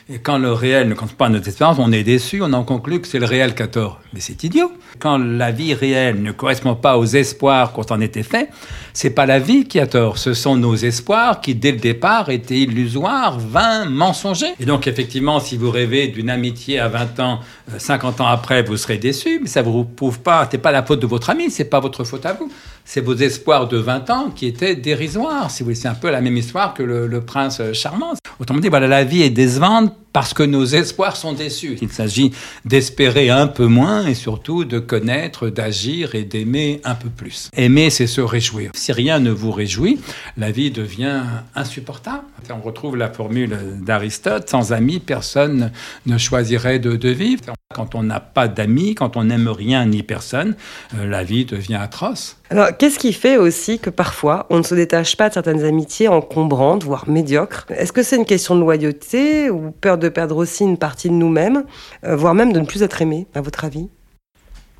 Et 0.08 0.18
quand 0.18 0.38
le 0.38 0.52
réel 0.52 0.88
ne 0.88 0.94
correspond 0.94 1.16
pas 1.16 1.26
à 1.26 1.28
nos 1.30 1.40
espérances, 1.40 1.78
on 1.80 1.90
est 1.90 2.04
déçu, 2.04 2.40
on 2.42 2.52
en 2.52 2.62
conclut 2.64 3.00
que 3.00 3.08
c'est 3.08 3.18
le 3.18 3.26
réel 3.26 3.54
qui 3.54 3.62
a 3.62 3.66
tort. 3.66 4.00
Mais 4.12 4.20
c'est 4.20 4.44
idiot. 4.44 4.70
Quand 5.00 5.18
la 5.18 5.50
vie 5.50 5.74
réelle 5.74 6.22
ne 6.22 6.30
correspond 6.30 6.74
pas 6.74 6.96
aux 6.96 7.06
espoirs 7.06 7.72
qu'on 7.72 7.82
en 7.82 8.00
était 8.00 8.22
fait, 8.22 8.50
c'est 8.92 9.10
pas 9.10 9.26
la 9.26 9.38
vie 9.38 9.64
qui 9.64 9.80
a 9.80 9.86
tort. 9.86 10.18
Ce 10.18 10.32
sont 10.32 10.56
nos 10.56 10.76
espoirs 10.76 11.40
qui, 11.40 11.54
dès 11.54 11.72
le 11.72 11.78
départ, 11.78 12.28
étaient 12.30 12.58
illusoires, 12.58 13.38
vains, 13.38 13.86
mensongers. 13.86 14.54
Et 14.60 14.64
donc, 14.64 14.86
effectivement, 14.86 15.40
si 15.40 15.56
vous 15.56 15.70
rêvez 15.70 16.08
d'une 16.08 16.30
amitié 16.30 16.78
à 16.78 16.88
20 16.88 17.20
ans, 17.20 17.40
50 17.76 18.20
euh, 18.20 18.24
ans 18.24 18.26
après, 18.28 18.62
vous 18.62 18.76
serez 18.76 18.98
déçu, 18.98 19.40
mais 19.42 19.48
ça 19.48 19.62
vous 19.62 19.84
prouve 19.84 20.20
pas, 20.20 20.46
c'est 20.50 20.58
pas 20.58 20.72
la 20.72 20.84
faute 20.84 21.00
de 21.00 21.06
votre 21.06 21.30
ami, 21.30 21.50
c'est 21.50 21.64
pas 21.64 21.80
votre 21.80 22.04
faute 22.04 22.26
à 22.26 22.32
vous 22.32 22.50
c'est 22.84 23.00
vos 23.00 23.14
espoirs 23.14 23.68
de 23.68 23.76
20 23.76 24.10
ans 24.10 24.30
qui 24.30 24.46
étaient 24.46 24.74
dérisoires. 24.74 25.50
Si 25.50 25.62
vous 25.62 25.70
voulez, 25.70 25.86
un 25.86 25.94
peu 25.94 26.10
la 26.12 26.20
même 26.20 26.36
histoire 26.36 26.74
que 26.74 26.82
le, 26.82 27.20
prince 27.20 27.60
charmant. 27.72 28.14
Autrement 28.38 28.60
dit, 28.60 28.68
voilà, 28.68 28.88
la 28.88 29.04
vie 29.04 29.22
est 29.22 29.30
décevante 29.30 29.96
parce 30.12 30.34
que 30.34 30.42
nos 30.42 30.64
espoirs 30.64 31.16
sont 31.16 31.32
déçus. 31.32 31.78
Il 31.80 31.90
s'agit 31.90 32.32
d'espérer 32.64 33.30
un 33.30 33.46
peu 33.46 33.66
moins 33.66 34.06
et 34.06 34.14
surtout 34.14 34.64
de 34.64 34.78
connaître, 34.78 35.48
d'agir 35.48 36.14
et 36.14 36.24
d'aimer 36.24 36.80
un 36.84 36.94
peu 36.94 37.08
plus. 37.08 37.48
Aimer, 37.56 37.90
c'est 37.90 38.06
se 38.06 38.20
réjouir. 38.20 38.72
Si 38.74 38.92
rien 38.92 39.20
ne 39.20 39.30
vous 39.30 39.50
réjouit, 39.50 40.00
la 40.36 40.50
vie 40.50 40.70
devient 40.70 41.22
insupportable. 41.54 42.24
On 42.50 42.60
retrouve 42.60 42.96
la 42.96 43.08
formule 43.08 43.56
d'Aristote, 43.80 44.50
sans 44.50 44.72
amis, 44.72 45.00
personne 45.00 45.70
ne 46.06 46.18
choisirait 46.18 46.78
de, 46.78 47.08
vivre. 47.08 47.42
Quand 47.72 47.94
on 47.94 48.02
n'a 48.02 48.20
pas 48.20 48.48
d'amis, 48.48 48.94
quand 48.94 49.16
on 49.16 49.24
n'aime 49.24 49.48
rien 49.48 49.86
ni 49.86 50.02
personne, 50.02 50.54
euh, 50.96 51.06
la 51.06 51.22
vie 51.24 51.44
devient 51.44 51.76
atroce. 51.76 52.36
Alors, 52.50 52.76
qu'est-ce 52.76 52.98
qui 52.98 53.12
fait 53.12 53.36
aussi 53.36 53.78
que 53.78 53.90
parfois 53.90 54.46
on 54.50 54.58
ne 54.58 54.62
se 54.62 54.74
détache 54.74 55.16
pas 55.16 55.28
de 55.28 55.34
certaines 55.34 55.64
amitiés 55.64 56.08
encombrantes, 56.08 56.84
voire 56.84 57.08
médiocres? 57.08 57.66
Est-ce 57.70 57.92
que 57.92 58.02
c'est 58.02 58.16
une 58.16 58.26
question 58.26 58.54
de 58.54 58.60
loyauté 58.60 59.50
ou 59.50 59.70
peur 59.70 59.98
de 59.98 60.08
perdre 60.08 60.36
aussi 60.36 60.64
une 60.64 60.78
partie 60.78 61.08
de 61.08 61.14
nous-mêmes, 61.14 61.64
euh, 62.04 62.14
voire 62.14 62.34
même 62.34 62.52
de 62.52 62.60
ne 62.60 62.66
plus 62.66 62.82
être 62.82 63.02
aimé, 63.02 63.26
à 63.34 63.40
votre 63.40 63.64
avis? 63.64 63.88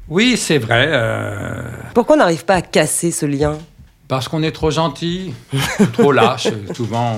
Oui, 0.09 0.37
c'est 0.37 0.59
vrai. 0.59 0.89
Euh. 0.91 1.63
Pourquoi 1.95 2.17
on 2.17 2.19
n'arrive 2.19 2.45
pas 2.45 2.57
à 2.57 2.63
casser 2.63 3.11
ce 3.11 3.25
lien? 3.25 3.57
Parce 4.13 4.29
qu'on 4.29 4.43
est 4.43 4.53
trop 4.53 4.71
gentil, 4.71 5.33
trop 5.95 6.13
lâche. 6.13 6.47
Souvent, 6.75 7.17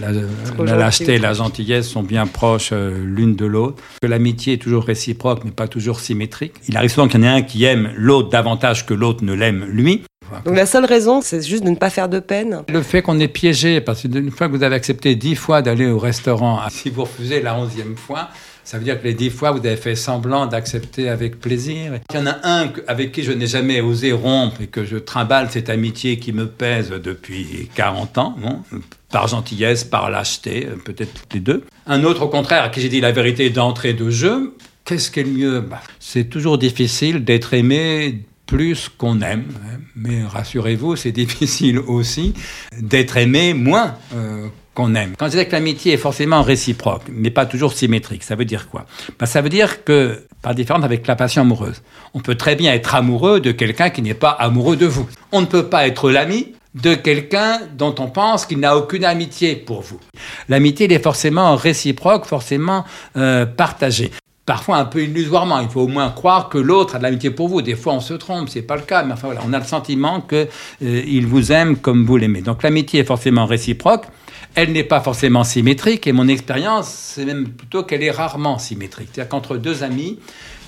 la, 0.00 0.74
lâcheté 0.74 1.16
et 1.16 1.18
la 1.18 1.34
gentillesse 1.34 1.86
sont 1.86 2.02
bien 2.02 2.26
proches 2.26 2.70
euh, 2.72 2.96
l'une 3.04 3.36
de 3.36 3.44
l'autre. 3.44 3.82
Que 4.00 4.06
l'amitié 4.06 4.54
est 4.54 4.56
toujours 4.56 4.84
réciproque, 4.84 5.44
mais 5.44 5.50
pas 5.50 5.68
toujours 5.68 6.00
symétrique. 6.00 6.54
Il 6.66 6.78
arrive 6.78 6.88
souvent 6.88 7.08
qu'il 7.08 7.20
y 7.20 7.24
en 7.24 7.26
ait 7.26 7.40
un 7.40 7.42
qui 7.42 7.64
aime 7.64 7.90
l'autre 7.94 8.30
davantage 8.30 8.86
que 8.86 8.94
l'autre 8.94 9.22
ne 9.22 9.34
l'aime 9.34 9.66
lui. 9.66 10.02
Donc 10.46 10.56
la 10.56 10.64
seule 10.64 10.86
raison, 10.86 11.20
c'est 11.20 11.42
juste 11.42 11.62
de 11.62 11.68
ne 11.68 11.76
pas 11.76 11.90
faire 11.90 12.08
de 12.08 12.20
peine 12.20 12.62
Le 12.68 12.80
fait 12.80 13.02
qu'on 13.02 13.20
est 13.20 13.28
piégé, 13.28 13.82
parce 13.82 14.00
qu'une 14.00 14.30
fois 14.30 14.48
que 14.48 14.56
vous 14.56 14.62
avez 14.62 14.76
accepté 14.76 15.16
dix 15.16 15.34
fois 15.34 15.60
d'aller 15.60 15.90
au 15.90 15.98
restaurant, 15.98 16.58
si 16.70 16.88
vous 16.88 17.02
refusez 17.02 17.42
la 17.42 17.54
onzième 17.54 17.96
fois, 17.98 18.30
ça 18.64 18.78
veut 18.78 18.84
dire 18.84 19.00
que 19.00 19.04
les 19.04 19.14
dix 19.14 19.30
fois, 19.30 19.52
vous 19.52 19.58
avez 19.58 19.76
fait 19.76 19.94
semblant 19.94 20.46
d'accepter 20.46 21.08
avec 21.08 21.40
plaisir. 21.40 21.92
Il 22.10 22.16
y 22.16 22.18
en 22.18 22.26
a 22.26 22.36
un 22.44 22.72
avec 22.86 23.12
qui 23.12 23.22
je 23.22 23.32
n'ai 23.32 23.46
jamais 23.46 23.80
osé 23.80 24.12
rompre 24.12 24.60
et 24.60 24.66
que 24.66 24.84
je 24.84 24.96
trimballe 24.96 25.50
cette 25.50 25.70
amitié 25.70 26.18
qui 26.18 26.32
me 26.32 26.46
pèse 26.46 26.90
depuis 26.90 27.68
40 27.74 28.18
ans, 28.18 28.36
par 29.10 29.28
gentillesse, 29.28 29.84
par 29.84 30.10
lâcheté, 30.10 30.68
peut-être 30.84 31.12
toutes 31.12 31.34
les 31.34 31.40
deux. 31.40 31.64
Un 31.86 32.04
autre, 32.04 32.22
au 32.22 32.28
contraire, 32.28 32.64
à 32.64 32.68
qui 32.68 32.80
j'ai 32.80 32.88
dit 32.88 33.00
la 33.00 33.12
vérité 33.12 33.50
d'entrée 33.50 33.94
de 33.94 34.10
jeu. 34.10 34.54
Qu'est-ce 34.84 35.10
qui 35.10 35.20
est 35.20 35.24
le 35.24 35.30
mieux? 35.30 35.60
Bah, 35.60 35.80
C'est 35.98 36.24
toujours 36.24 36.58
difficile 36.58 37.24
d'être 37.24 37.54
aimé 37.54 38.22
plus 38.46 38.88
qu'on 38.88 39.20
aime. 39.20 39.44
Hein. 39.64 39.78
Mais 39.94 40.24
rassurez-vous, 40.24 40.96
c'est 40.96 41.12
difficile 41.24 41.78
aussi 41.78 42.34
d'être 42.78 43.16
aimé 43.16 43.54
moins 43.54 43.94
euh, 44.14 44.48
aime. 44.94 45.14
Quand 45.18 45.30
je 45.30 45.38
dis 45.38 45.46
que 45.46 45.52
l'amitié 45.52 45.94
est 45.94 45.98
forcément 45.98 46.42
réciproque, 46.42 47.02
mais 47.10 47.30
pas 47.30 47.46
toujours 47.46 47.72
symétrique, 47.72 48.22
ça 48.22 48.34
veut 48.34 48.44
dire 48.44 48.68
quoi? 48.68 48.86
Ben, 49.18 49.26
Ça 49.26 49.40
veut 49.40 49.48
dire 49.48 49.84
que, 49.84 50.22
par 50.42 50.54
différence 50.54 50.84
avec 50.84 51.06
la 51.06 51.16
passion 51.16 51.42
amoureuse, 51.42 51.82
on 52.14 52.20
peut 52.20 52.34
très 52.34 52.56
bien 52.56 52.72
être 52.72 52.94
amoureux 52.94 53.40
de 53.40 53.52
quelqu'un 53.52 53.90
qui 53.90 54.02
n'est 54.02 54.14
pas 54.14 54.30
amoureux 54.30 54.76
de 54.76 54.86
vous. 54.86 55.08
On 55.32 55.40
ne 55.40 55.46
peut 55.46 55.66
pas 55.66 55.86
être 55.86 56.10
l'ami 56.10 56.54
de 56.74 56.94
quelqu'un 56.94 57.60
dont 57.76 57.94
on 57.98 58.08
pense 58.08 58.46
qu'il 58.46 58.60
n'a 58.60 58.76
aucune 58.76 59.04
amitié 59.04 59.56
pour 59.56 59.82
vous. 59.82 59.98
L'amitié, 60.48 60.86
elle 60.86 60.92
est 60.92 61.02
forcément 61.02 61.56
réciproque, 61.56 62.26
forcément 62.26 62.84
euh, 63.16 63.44
partagée 63.44 64.10
parfois 64.50 64.78
un 64.78 64.84
peu 64.84 65.04
illusoirement. 65.04 65.60
Il 65.60 65.68
faut 65.68 65.82
au 65.82 65.86
moins 65.86 66.10
croire 66.10 66.48
que 66.48 66.58
l'autre 66.58 66.96
a 66.96 66.98
de 66.98 67.04
l'amitié 67.04 67.30
pour 67.30 67.46
vous. 67.46 67.62
Des 67.62 67.76
fois, 67.76 67.92
on 67.92 68.00
se 68.00 68.14
trompe, 68.14 68.48
c'est 68.48 68.62
pas 68.62 68.74
le 68.74 68.82
cas, 68.82 69.04
mais 69.04 69.12
enfin 69.12 69.28
voilà, 69.28 69.42
on 69.46 69.52
a 69.52 69.60
le 69.60 69.64
sentiment 69.64 70.20
qu'il 70.22 70.48
euh, 70.82 71.22
vous 71.24 71.52
aime 71.52 71.76
comme 71.76 72.04
vous 72.04 72.16
l'aimez. 72.16 72.40
Donc 72.40 72.64
l'amitié 72.64 72.98
est 72.98 73.04
forcément 73.04 73.46
réciproque. 73.46 74.06
Elle 74.54 74.72
n'est 74.72 74.84
pas 74.84 75.00
forcément 75.00 75.44
symétrique, 75.44 76.06
et 76.06 76.12
mon 76.12 76.28
expérience, 76.28 76.88
c'est 76.88 77.24
même 77.24 77.48
plutôt 77.48 77.84
qu'elle 77.84 78.02
est 78.02 78.10
rarement 78.10 78.58
symétrique. 78.58 79.08
C'est-à-dire 79.12 79.28
qu'entre 79.28 79.56
deux 79.56 79.82
amis, 79.82 80.18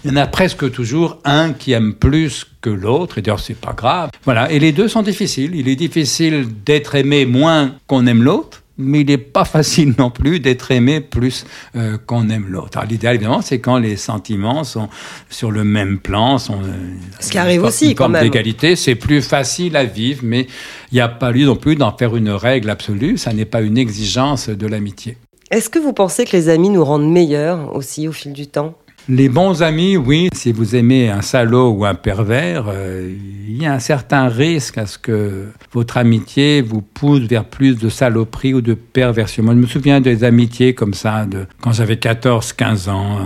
il 0.05 0.11
y 0.11 0.15
en 0.15 0.17
a 0.17 0.27
presque 0.27 0.71
toujours 0.71 1.19
un 1.25 1.53
qui 1.53 1.73
aime 1.73 1.95
plus 1.95 2.47
que 2.61 2.71
l'autre, 2.71 3.19
et 3.19 3.23
d'ailleurs 3.23 3.41
c'est 3.41 3.59
pas 3.59 3.73
grave. 3.73 4.11
Voilà, 4.25 4.51
et 4.51 4.59
les 4.59 4.73
deux 4.73 4.89
sont 4.89 5.03
difficiles. 5.03 5.55
Il 5.55 5.69
est 5.69 5.77
difficile 5.77 6.47
d'être 6.65 6.95
aimé 6.95 7.27
moins 7.27 7.77
qu'on 7.87 8.07
aime 8.07 8.23
l'autre, 8.23 8.62
mais 8.83 9.01
il 9.01 9.07
n'est 9.07 9.19
pas 9.19 9.45
facile 9.57 9.95
non 9.99 10.11
plus 10.11 10.41
d'être 10.41 10.71
aimé 10.71 11.01
plus 11.01 11.45
euh, 11.77 11.99
qu'on 12.07 12.29
aime 12.29 12.47
l'autre. 12.49 12.81
L'idéal, 12.89 13.17
évidemment, 13.17 13.43
c'est 13.43 13.61
quand 13.61 13.79
les 13.79 13.97
sentiments 13.97 14.65
sont 14.65 14.89
sur 15.31 15.51
le 15.51 15.65
même 15.65 15.99
plan, 15.99 16.39
sont 16.39 16.61
euh, 16.63 16.95
ce 17.21 17.31
qui 17.31 17.39
arrive 17.39 17.63
aussi 17.65 17.95
quand 17.95 18.09
même. 18.09 18.23
d'égalité, 18.23 18.77
c'est 18.77 18.95
plus 18.95 19.23
facile 19.23 19.77
à 19.77 19.85
vivre, 19.85 20.21
mais 20.25 20.47
il 20.91 20.95
n'y 20.97 21.01
a 21.01 21.09
pas 21.09 21.31
lieu 21.31 21.47
non 21.47 21.57
plus 21.57 21.77
d'en 21.77 21.97
faire 21.97 22.17
une 22.17 22.31
règle 22.31 22.71
absolue. 22.71 23.17
Ça 23.17 23.33
n'est 23.33 23.45
pas 23.45 23.63
une 23.63 23.79
exigence 23.79 24.49
de 24.49 24.67
l'amitié. 24.67 25.17
Est-ce 25.51 25.69
que 25.69 25.79
vous 25.79 25.93
pensez 25.93 26.25
que 26.25 26.35
les 26.35 26.49
amis 26.49 26.71
nous 26.71 26.85
rendent 26.85 27.11
meilleurs 27.11 27.77
aussi 27.77 28.09
au 28.09 28.13
fil 28.13 28.33
du 28.33 28.47
temps? 28.47 28.75
Les 29.09 29.29
bons 29.29 29.63
amis, 29.63 29.97
oui. 29.97 30.29
Si 30.33 30.53
vous 30.53 30.77
aimez 30.77 31.09
un 31.09 31.23
salaud 31.23 31.71
ou 31.71 31.85
un 31.85 31.95
pervers, 31.95 32.67
euh, 32.69 33.13
il 33.49 33.61
y 33.61 33.67
a 33.67 33.73
un 33.73 33.81
certain 33.81 34.29
risque 34.29 34.79
à 34.79 34.87
ce 34.87 34.97
que 34.97 35.49
votre 35.73 35.97
amitié 35.97 36.63
vous 36.63 36.83
pousse 36.83 37.23
vers 37.23 37.45
plus 37.45 37.77
de 37.77 37.89
saloperie 37.89 38.55
ou 38.55 38.61
de 38.61 38.75
perversion. 38.75 39.43
Moi, 39.43 39.55
je 39.55 39.59
me 39.59 39.67
souviens 39.67 40.01
des 40.01 40.25
amitiés 40.25 40.75
comme 40.75 40.95
ça, 40.95 41.27
de 41.27 41.47
quand 41.61 41.73
j'avais 41.73 41.97
14, 41.97 42.53
15 42.53 42.89
ans, 42.89 43.17
euh, 43.17 43.23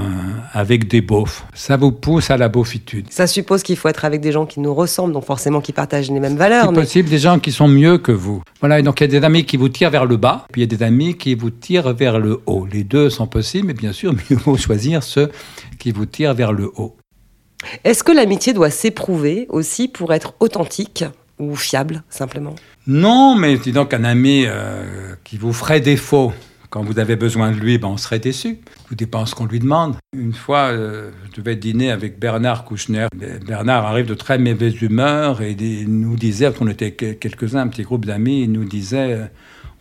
avec 0.52 0.88
des 0.88 1.02
beaufs. 1.02 1.44
Ça 1.54 1.76
vous 1.76 1.92
pousse 1.92 2.30
à 2.30 2.36
la 2.36 2.48
beaufitude. 2.48 3.06
Ça 3.10 3.26
suppose 3.26 3.62
qu'il 3.62 3.76
faut 3.76 3.88
être 3.88 4.04
avec 4.04 4.20
des 4.20 4.32
gens 4.32 4.46
qui 4.46 4.60
nous 4.60 4.74
ressemblent, 4.74 5.12
donc 5.12 5.24
forcément 5.24 5.60
qui 5.60 5.72
partagent 5.72 6.10
les 6.10 6.20
mêmes 6.20 6.36
valeurs. 6.36 6.66
C'est 6.68 6.74
possible, 6.74 7.08
des 7.08 7.18
gens 7.18 7.38
qui 7.38 7.52
sont 7.52 7.68
mieux 7.68 7.98
que 7.98 8.12
vous. 8.12 8.42
Voilà, 8.60 8.78
et 8.78 8.82
donc 8.82 9.00
il 9.00 9.04
y 9.04 9.16
a 9.16 9.20
des 9.20 9.24
amis 9.24 9.44
qui 9.44 9.58
vous 9.58 9.68
tirent 9.68 9.90
vers 9.90 10.06
le 10.06 10.16
bas, 10.16 10.46
puis 10.50 10.62
il 10.62 10.72
y 10.72 10.74
a 10.74 10.76
des 10.76 10.82
amis 10.82 11.16
qui 11.16 11.34
vous 11.34 11.50
tirent 11.50 11.92
vers 11.92 12.18
le 12.18 12.40
haut. 12.46 12.66
Les 12.72 12.84
deux 12.84 13.10
sont 13.10 13.26
possibles, 13.26 13.66
mais 13.66 13.74
bien 13.74 13.92
sûr, 13.92 14.14
mieux 14.30 14.36
vaut 14.36 14.56
choisir 14.56 15.02
ceux 15.02 15.30
qui 15.86 15.92
vous 15.92 16.06
tirent 16.06 16.34
vers 16.34 16.52
le 16.52 16.68
haut. 16.74 16.96
Est-ce 17.84 18.02
que 18.02 18.10
l'amitié 18.10 18.52
doit 18.52 18.70
s'éprouver 18.70 19.46
aussi 19.50 19.86
pour 19.86 20.12
être 20.12 20.34
authentique 20.40 21.04
ou 21.38 21.54
fiable, 21.54 22.02
simplement? 22.10 22.56
Non, 22.88 23.36
mais 23.36 23.56
dis 23.56 23.70
donc 23.70 23.94
un 23.94 24.02
ami 24.02 24.46
euh, 24.46 25.14
qui 25.22 25.38
vous 25.38 25.52
ferait 25.52 25.80
défaut 25.80 26.32
quand 26.70 26.82
vous 26.82 26.98
avez 26.98 27.14
besoin 27.14 27.52
de 27.52 27.56
lui, 27.56 27.78
ben 27.78 27.86
on 27.86 27.96
serait 27.98 28.18
déçu. 28.18 28.58
Tout 28.88 28.96
dépend 28.96 29.24
ce 29.26 29.36
qu'on 29.36 29.46
lui 29.46 29.60
demande. 29.60 29.94
Une 30.12 30.32
fois, 30.32 30.70
euh, 30.72 31.12
je 31.30 31.40
devais 31.40 31.54
dîner 31.54 31.92
avec 31.92 32.18
Bernard 32.18 32.64
Kouchner. 32.64 33.06
Bernard 33.46 33.86
arrive 33.86 34.06
de 34.06 34.14
très 34.14 34.38
mauvaise 34.38 34.82
humeur 34.82 35.40
et 35.40 35.52
il 35.52 36.00
nous 36.00 36.16
disait, 36.16 36.50
on 36.60 36.66
était 36.66 36.94
quelques-uns, 36.94 37.60
un 37.60 37.68
petit 37.68 37.82
groupe 37.84 38.04
d'amis, 38.04 38.42
il 38.42 38.50
nous 38.50 38.64
disait 38.64 39.12
euh, 39.12 39.26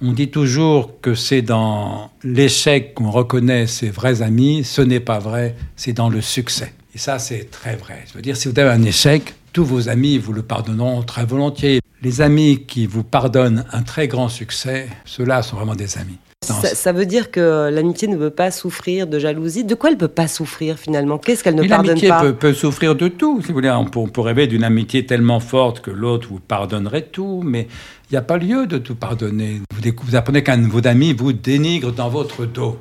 on 0.01 0.12
dit 0.12 0.29
toujours 0.29 0.99
que 1.01 1.15
c'est 1.15 1.41
dans 1.41 2.12
l'échec 2.23 2.93
qu'on 2.93 3.12
reconnaît 3.12 3.67
ses 3.67 3.89
vrais 3.89 4.21
amis. 4.21 4.63
Ce 4.63 4.81
n'est 4.81 4.99
pas 4.99 5.19
vrai, 5.19 5.55
c'est 5.75 5.93
dans 5.93 6.10
le 6.10 6.21
succès. 6.21 6.73
Et 6.93 6.97
ça, 6.97 7.19
c'est 7.19 7.49
très 7.51 7.75
vrai. 7.75 8.03
Je 8.08 8.13
veux 8.13 8.21
dire, 8.21 8.38
si 8.38 8.47
vous 8.47 8.60
avez 8.60 8.69
un 8.71 8.84
échec, 8.84 9.34
tous 9.53 9.65
vos 9.65 9.89
amis 9.89 10.17
vous 10.17 10.34
le 10.34 10.41
pardonneront 10.41 11.01
très 11.03 11.25
volontiers. 11.25 11.79
Les 12.01 12.21
amis 12.21 12.65
qui 12.67 12.86
vous 12.86 13.03
pardonnent 13.03 13.65
un 13.71 13.84
très 13.84 14.08
grand 14.08 14.29
succès, 14.29 14.88
ceux-là 15.05 15.41
sont 15.41 15.55
vraiment 15.55 15.75
des 15.75 15.97
amis. 15.97 16.17
Ça, 16.45 16.91
veut 16.91 17.05
dire 17.05 17.31
que 17.31 17.69
l'amitié 17.71 18.08
ne 18.08 18.17
veut 18.17 18.29
pas 18.29 18.51
souffrir 18.51 19.08
de 19.08 19.19
jalousie. 19.19 19.63
De 19.63 19.75
quoi 19.75 19.89
elle 19.89 19.95
ne 19.95 19.99
peut 19.99 20.08
pas 20.08 20.27
souffrir 20.27 20.77
finalement? 20.77 21.17
Qu'est-ce 21.17 21.43
qu'elle 21.43 21.55
ne 21.55 21.67
pardonne 21.67 21.99
pas? 21.99 22.08
L'amitié 22.08 22.34
peut, 22.34 22.53
souffrir 22.53 22.95
de 22.95 23.08
tout. 23.08 23.41
Si 23.41 23.47
vous 23.47 23.53
voulez, 23.53 23.69
on 23.69 23.86
peut, 23.86 24.21
rêver 24.21 24.47
d'une 24.47 24.63
amitié 24.63 25.05
tellement 25.05 25.39
forte 25.39 25.81
que 25.81 25.91
l'autre 25.91 26.27
vous 26.29 26.39
pardonnerait 26.39 27.03
tout, 27.12 27.41
mais 27.43 27.67
il 28.10 28.13
n'y 28.13 28.17
a 28.17 28.21
pas 28.21 28.38
lieu 28.38 28.67
de 28.67 28.77
tout 28.77 28.95
pardonner. 28.95 29.62
Vous, 29.73 29.91
vous 30.03 30.15
apprenez 30.15 30.43
qu'un 30.43 30.58
de 30.58 30.67
vos 30.67 30.86
amis 30.88 31.13
vous 31.13 31.34
dénigre 31.34 31.91
dans 31.91 32.10
votre 32.10 32.45
dos. 32.45 32.77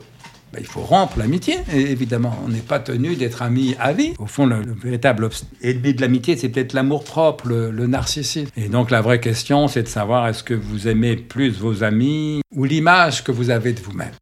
Ben, 0.54 0.60
il 0.60 0.66
faut 0.66 0.82
rompre 0.82 1.18
l'amitié, 1.18 1.56
évidemment. 1.72 2.38
On 2.44 2.48
n'est 2.48 2.58
pas 2.58 2.78
tenu 2.78 3.16
d'être 3.16 3.42
amis 3.42 3.74
à 3.80 3.92
vie. 3.92 4.12
Au 4.18 4.26
fond, 4.26 4.46
le, 4.46 4.62
véritable 4.82 5.28
ennemi 5.62 5.94
de 5.94 6.00
l'amitié, 6.00 6.36
c'est 6.36 6.48
peut-être 6.48 6.74
l'amour-propre, 6.74 7.48
le, 7.48 7.70
le, 7.72 7.86
narcissisme. 7.88 8.50
Et 8.56 8.68
donc 8.68 8.92
la 8.92 9.00
vraie 9.00 9.18
question, 9.18 9.66
c'est 9.66 9.82
de 9.82 9.88
savoir 9.88 10.28
est-ce 10.28 10.44
que 10.44 10.54
vous 10.54 10.86
aimez 10.86 11.16
plus 11.16 11.50
vos 11.58 11.82
amis 11.82 12.40
ou 12.54 12.64
l'image 12.64 13.24
que 13.24 13.32
vous 13.32 13.50
avez 13.50 13.72
de 13.72 13.80
vous-même? 13.80 14.12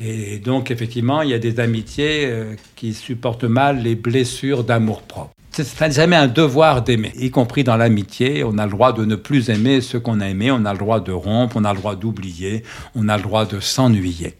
Et 0.00 0.38
donc, 0.38 0.70
effectivement, 0.70 1.22
il 1.22 1.30
y 1.30 1.34
a 1.34 1.38
des 1.38 1.60
amitiés 1.60 2.26
euh, 2.26 2.54
qui 2.74 2.92
supportent 2.92 3.44
mal 3.44 3.82
les 3.82 3.94
blessures 3.94 4.64
d'amour-propre. 4.64 5.30
C'est 5.52 5.92
jamais 5.92 6.16
un 6.16 6.26
devoir 6.26 6.82
d'aimer, 6.82 7.12
y 7.16 7.30
compris 7.30 7.64
dans 7.64 7.78
l'amitié. 7.78 8.44
On 8.44 8.58
a 8.58 8.66
le 8.66 8.72
droit 8.72 8.92
de 8.92 9.06
ne 9.06 9.16
plus 9.16 9.48
aimer 9.48 9.80
ce 9.80 9.96
qu'on 9.96 10.20
a 10.20 10.28
aimé, 10.28 10.50
on 10.50 10.66
a 10.66 10.72
le 10.72 10.78
droit 10.78 11.00
de 11.00 11.12
rompre, 11.12 11.56
on 11.56 11.64
a 11.64 11.72
le 11.72 11.78
droit 11.78 11.96
d'oublier, 11.96 12.62
on 12.94 13.08
a 13.08 13.16
le 13.16 13.22
droit 13.22 13.46
de 13.46 13.58
s'ennuyer. 13.58 14.34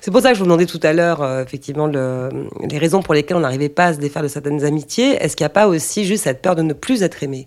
C'est 0.00 0.10
pour 0.10 0.20
ça 0.20 0.30
que 0.30 0.34
je 0.34 0.40
vous 0.40 0.46
demandais 0.46 0.66
tout 0.66 0.80
à 0.82 0.92
l'heure, 0.92 1.22
euh, 1.22 1.42
effectivement, 1.42 1.86
les 1.86 2.78
raisons 2.78 3.02
pour 3.02 3.14
lesquelles 3.14 3.36
on 3.36 3.40
n'arrivait 3.40 3.68
pas 3.68 3.86
à 3.86 3.94
se 3.94 3.98
défaire 3.98 4.22
de 4.22 4.28
certaines 4.28 4.64
amitiés. 4.64 5.16
Est-ce 5.20 5.36
qu'il 5.36 5.44
n'y 5.44 5.48
a 5.48 5.50
pas 5.50 5.66
aussi 5.66 6.04
juste 6.04 6.24
cette 6.24 6.42
peur 6.42 6.56
de 6.56 6.62
ne 6.62 6.72
plus 6.72 7.02
être 7.02 7.22
aimé? 7.22 7.46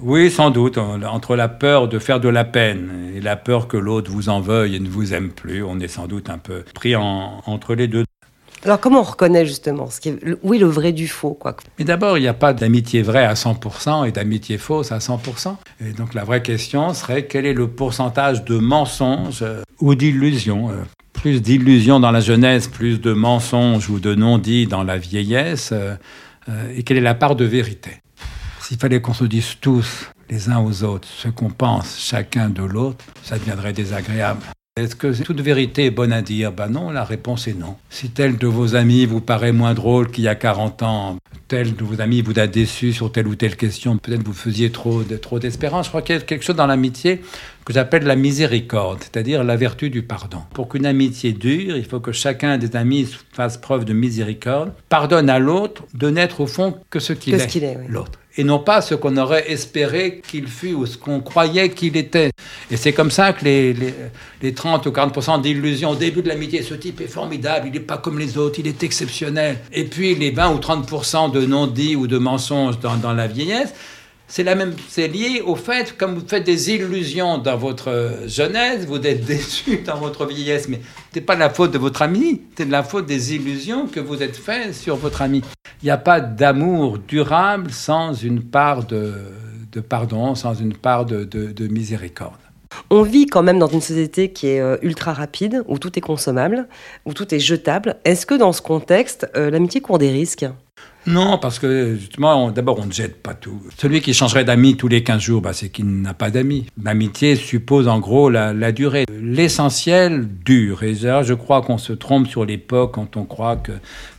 Oui, 0.00 0.30
sans 0.30 0.50
doute. 0.50 0.78
Entre 0.78 1.36
la 1.36 1.48
peur 1.48 1.88
de 1.88 1.98
faire 1.98 2.20
de 2.20 2.28
la 2.28 2.44
peine 2.44 3.12
et 3.14 3.20
la 3.20 3.36
peur 3.36 3.68
que 3.68 3.76
l'autre 3.76 4.10
vous 4.10 4.28
en 4.28 4.40
veuille 4.40 4.76
et 4.76 4.80
ne 4.80 4.88
vous 4.88 5.14
aime 5.14 5.30
plus, 5.30 5.62
on 5.62 5.78
est 5.78 5.88
sans 5.88 6.06
doute 6.06 6.30
un 6.30 6.38
peu 6.38 6.64
pris 6.74 6.96
entre 6.96 7.74
les 7.74 7.86
deux. 7.86 8.04
Alors 8.64 8.80
comment 8.80 9.00
on 9.00 9.04
reconnaît 9.04 9.44
justement 9.44 9.90
ce 9.90 10.00
qui 10.00 10.08
est, 10.08 10.18
oui, 10.42 10.58
le 10.58 10.66
vrai 10.66 10.92
du 10.92 11.06
faux 11.06 11.34
quoi? 11.34 11.54
Mais 11.78 11.84
d'abord, 11.84 12.16
il 12.16 12.22
n'y 12.22 12.28
a 12.28 12.34
pas 12.34 12.54
d'amitié 12.54 13.02
vraie 13.02 13.26
à 13.26 13.34
100% 13.34 14.08
et 14.08 14.12
d'amitié 14.12 14.56
fausse 14.56 14.90
à 14.90 14.98
100%. 14.98 15.56
Et 15.86 15.92
donc 15.92 16.14
la 16.14 16.24
vraie 16.24 16.42
question 16.42 16.94
serait 16.94 17.26
quel 17.26 17.44
est 17.44 17.52
le 17.52 17.68
pourcentage 17.68 18.42
de 18.44 18.56
mensonges 18.56 19.42
euh, 19.42 19.62
ou 19.80 19.94
d'illusions 19.94 20.70
euh, 20.70 20.82
Plus 21.14 21.40
d'illusions 21.40 22.00
dans 22.00 22.10
la 22.10 22.20
jeunesse, 22.20 22.68
plus 22.68 23.00
de 23.00 23.12
mensonges 23.12 23.88
ou 23.88 23.98
de 23.98 24.14
non-dits 24.14 24.66
dans 24.66 24.82
la 24.82 24.98
vieillesse. 24.98 25.70
Euh, 25.72 25.96
et 26.74 26.82
quelle 26.82 26.98
est 26.98 27.00
la 27.00 27.14
part 27.14 27.36
de 27.36 27.44
vérité? 27.44 27.90
S'il 28.60 28.78
fallait 28.78 29.00
qu'on 29.00 29.14
se 29.14 29.24
dise 29.24 29.56
tous, 29.60 30.10
les 30.28 30.48
uns 30.48 30.58
aux 30.58 30.84
autres, 30.84 31.08
ce 31.08 31.28
qu'on 31.28 31.50
pense 31.50 31.98
chacun 31.98 32.48
de 32.48 32.62
l'autre, 32.62 33.04
ça 33.22 33.38
deviendrait 33.38 33.72
désagréable. 33.72 34.42
Est-ce 34.76 34.96
que 34.96 35.22
toute 35.22 35.40
vérité 35.40 35.84
est 35.84 35.90
bonne 35.92 36.12
à 36.12 36.20
dire? 36.20 36.50
Ben 36.50 36.66
non, 36.66 36.90
la 36.90 37.04
réponse 37.04 37.46
est 37.46 37.54
non. 37.54 37.76
Si 37.90 38.10
tel 38.10 38.36
de 38.36 38.48
vos 38.48 38.74
amis 38.74 39.06
vous 39.06 39.20
paraît 39.20 39.52
moins 39.52 39.72
drôle 39.72 40.10
qu'il 40.10 40.24
y 40.24 40.28
a 40.28 40.34
40 40.34 40.82
ans, 40.82 41.18
tel 41.46 41.76
de 41.76 41.84
vos 41.84 42.00
amis 42.00 42.22
vous 42.22 42.40
a 42.40 42.48
déçu 42.48 42.92
sur 42.92 43.12
telle 43.12 43.28
ou 43.28 43.36
telle 43.36 43.54
question, 43.54 43.96
peut-être 43.98 44.24
vous 44.24 44.32
faisiez 44.32 44.70
trop, 44.70 45.04
trop 45.22 45.38
d'espérance. 45.38 45.84
Je 45.84 45.90
crois 45.90 46.02
qu'il 46.02 46.16
y 46.16 46.18
a 46.18 46.22
quelque 46.22 46.44
chose 46.44 46.56
dans 46.56 46.66
l'amitié 46.66 47.22
que 47.64 47.72
j'appelle 47.72 48.02
la 48.02 48.16
miséricorde, 48.16 48.98
c'est-à-dire 49.00 49.44
la 49.44 49.54
vertu 49.54 49.90
du 49.90 50.02
pardon. 50.02 50.40
Pour 50.52 50.68
qu'une 50.68 50.86
amitié 50.86 51.32
dure, 51.32 51.76
il 51.76 51.84
faut 51.84 52.00
que 52.00 52.10
chacun 52.10 52.58
des 52.58 52.74
amis 52.74 53.08
fasse 53.32 53.56
preuve 53.58 53.84
de 53.84 53.92
miséricorde, 53.92 54.72
pardonne 54.88 55.30
à 55.30 55.38
l'autre 55.38 55.84
de 55.94 56.10
n'être 56.10 56.40
au 56.40 56.48
fond 56.48 56.74
que 56.90 56.98
ce 56.98 57.12
qu'il 57.12 57.34
est, 57.34 57.56
est 57.56 57.78
l'autre 57.88 58.18
et 58.36 58.44
non 58.44 58.58
pas 58.58 58.80
ce 58.80 58.94
qu'on 58.94 59.16
aurait 59.16 59.50
espéré 59.50 60.20
qu'il 60.28 60.48
fût 60.48 60.72
ou 60.72 60.86
ce 60.86 60.98
qu'on 60.98 61.20
croyait 61.20 61.70
qu'il 61.70 61.96
était. 61.96 62.30
Et 62.70 62.76
c'est 62.76 62.92
comme 62.92 63.10
ça 63.10 63.32
que 63.32 63.44
les, 63.44 63.74
les, 64.42 64.54
30 64.54 64.86
ou 64.86 64.90
40% 64.90 65.40
d'illusions 65.40 65.90
au 65.90 65.94
début 65.94 66.22
de 66.22 66.28
l'amitié, 66.28 66.62
ce 66.62 66.74
type 66.74 67.00
est 67.00 67.06
formidable, 67.06 67.68
il 67.68 67.72
n'est 67.72 67.80
pas 67.80 67.98
comme 67.98 68.18
les 68.18 68.36
autres, 68.36 68.58
il 68.58 68.66
est 68.66 68.82
exceptionnel. 68.82 69.58
Et 69.72 69.84
puis 69.84 70.14
les 70.14 70.30
20 70.30 70.54
ou 70.54 70.58
30% 70.58 71.32
de 71.32 71.46
non-dits 71.46 71.96
ou 71.96 72.06
de 72.06 72.18
mensonges 72.18 72.78
dans, 72.80 72.96
dans 72.96 73.12
la 73.12 73.26
vieillesse, 73.26 73.72
c'est 74.26 74.42
la 74.42 74.54
même, 74.54 74.74
c'est 74.88 75.08
lié 75.08 75.42
au 75.44 75.54
fait, 75.54 75.96
comme 75.96 76.14
vous 76.14 76.26
faites 76.26 76.44
des 76.44 76.70
illusions 76.70 77.38
dans 77.38 77.56
votre 77.56 78.20
jeunesse, 78.26 78.86
vous 78.86 78.96
êtes 78.96 79.24
déçu 79.26 79.78
dans 79.78 79.96
votre 79.96 80.26
vieillesse, 80.26 80.68
mais 80.68 80.80
ce 81.12 81.18
n'est 81.18 81.24
pas 81.24 81.36
la 81.36 81.50
faute 81.50 81.72
de 81.72 81.78
votre 81.78 82.02
ami, 82.02 82.42
c'est 82.56 82.66
de 82.66 82.72
la 82.72 82.82
faute 82.82 83.06
des 83.06 83.34
illusions 83.34 83.86
que 83.86 84.00
vous 84.00 84.22
êtes 84.22 84.36
faites 84.36 84.74
sur 84.74 84.96
votre 84.96 85.22
ami. 85.22 85.42
Il 85.82 85.86
n'y 85.86 85.90
a 85.90 85.98
pas 85.98 86.20
d'amour 86.20 86.98
durable 86.98 87.70
sans 87.70 88.14
une 88.14 88.42
part 88.42 88.84
de, 88.84 89.12
pardon, 89.88 90.34
sans 90.34 90.54
une 90.54 90.74
part 90.74 91.04
de, 91.04 91.68
miséricorde. 91.68 92.38
On 92.90 93.02
vit 93.02 93.26
quand 93.26 93.42
même 93.42 93.58
dans 93.58 93.68
une 93.68 93.80
société 93.80 94.32
qui 94.32 94.48
est 94.48 94.60
euh, 94.60 94.76
ultra 94.82 95.12
rapide, 95.12 95.62
où 95.68 95.78
tout 95.78 95.96
est 95.96 96.00
consommable, 96.00 96.66
où 97.04 97.12
tout 97.12 97.32
est 97.32 97.38
jetable. 97.38 97.96
Est-ce 98.04 98.26
que 98.26 98.34
dans 98.34 98.52
ce 98.52 98.62
contexte, 98.62 99.28
euh, 99.36 99.48
l'amitié 99.50 99.80
court 99.80 99.98
des 99.98 100.10
risques? 100.10 100.46
Non, 101.06 101.38
parce 101.38 101.58
que 101.58 101.96
justement, 101.96 102.50
d'abord, 102.50 102.78
on 102.80 102.86
ne 102.86 102.92
jette 102.92 103.22
pas 103.22 103.34
tout. 103.34 103.60
Celui 103.76 104.00
qui 104.00 104.14
changerait 104.14 104.44
d'amis 104.44 104.76
tous 104.76 104.88
les 104.88 105.02
15 105.02 105.20
jours, 105.20 105.42
bah, 105.42 105.52
c'est 105.52 105.68
qu'il 105.68 105.86
n'a 106.00 106.14
pas 106.14 106.30
d'amis. 106.30 106.66
L'amitié 106.82 107.36
suppose 107.36 107.88
en 107.88 107.98
gros 107.98 108.30
la, 108.30 108.72
durée. 108.72 109.04
L'essentiel 109.20 110.26
dure. 110.44 110.82
Et 110.82 110.94
je 110.94 111.34
crois 111.34 111.62
qu'on 111.62 111.78
se 111.78 111.92
trompe 111.92 112.26
sur 112.26 112.44
l'époque 112.44 112.92
quand 112.94 113.16
on 113.16 113.24
croit 113.24 113.56
que 113.56 113.72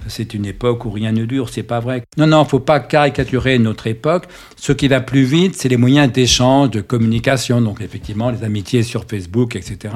c'est 0.07 0.33
une 0.33 0.45
époque 0.45 0.85
où 0.85 0.89
rien 0.89 1.11
ne 1.11 1.25
dure. 1.25 1.49
C'est 1.49 1.63
pas 1.63 1.79
vrai. 1.79 2.03
Non, 2.17 2.27
non, 2.27 2.45
faut 2.45 2.59
pas 2.59 2.79
caricaturer 2.79 3.59
notre 3.59 3.87
époque. 3.87 4.25
Ce 4.55 4.71
qui 4.71 4.87
va 4.87 5.01
plus 5.01 5.23
vite, 5.23 5.55
c'est 5.55 5.69
les 5.69 5.77
moyens 5.77 6.11
d'échange, 6.11 6.71
de 6.71 6.81
communication. 6.81 7.61
Donc 7.61 7.81
effectivement, 7.81 8.29
les 8.31 8.43
amitiés 8.43 8.83
sur 8.83 9.05
Facebook, 9.05 9.55
etc. 9.55 9.93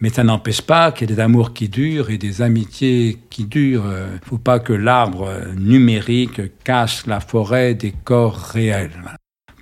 Mais 0.00 0.10
ça 0.10 0.24
n'empêche 0.24 0.62
pas 0.62 0.92
qu'il 0.92 1.08
y 1.08 1.12
ait 1.12 1.16
des 1.16 1.22
amours 1.22 1.52
qui 1.52 1.68
durent 1.68 2.10
et 2.10 2.18
des 2.18 2.42
amitiés 2.42 3.18
qui 3.30 3.44
durent. 3.44 3.92
Faut 4.24 4.38
pas 4.38 4.58
que 4.58 4.72
l'arbre 4.72 5.30
numérique 5.56 6.40
cache 6.64 7.06
la 7.06 7.20
forêt 7.20 7.74
des 7.74 7.92
corps 8.04 8.38
réels. 8.38 8.90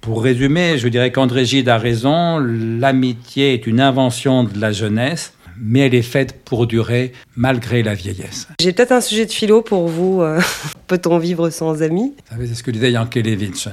Pour 0.01 0.23
résumer, 0.23 0.77
je 0.77 0.89
dirais 0.89 1.13
qu'André 1.13 1.47
Gide 1.47 1.71
a 1.71 1.79
raison, 1.79 2.39
l'amitié 2.39 3.55
est 3.55 3.67
une 3.67 3.81
invention 3.81 4.45
de 4.45 4.61
la 4.61 4.71
jeunesse, 4.71 5.34
mais 5.59 5.81
elle 5.81 5.95
est 5.95 6.03
faite 6.03 6.45
pour 6.45 6.67
durer 6.67 7.13
malgré 7.37 7.83
la 7.83 7.95
vieillesse. 7.95 8.49
J'ai 8.61 8.73
peut-être 8.73 8.93
un 8.93 9.01
sujet 9.01 9.27
de 9.27 9.33
philo 9.33 9.63
pour 9.63 9.89
vous. 9.89 10.23
Euh, 10.23 10.41
peut-on 10.87 11.19
vivre 11.19 11.51
sans 11.51 11.83
amis? 11.83 12.15
C'est 12.39 12.55
ce 12.55 12.63
que 12.63 12.71
disait 12.71 12.93
Yankelevitch. 12.93 13.69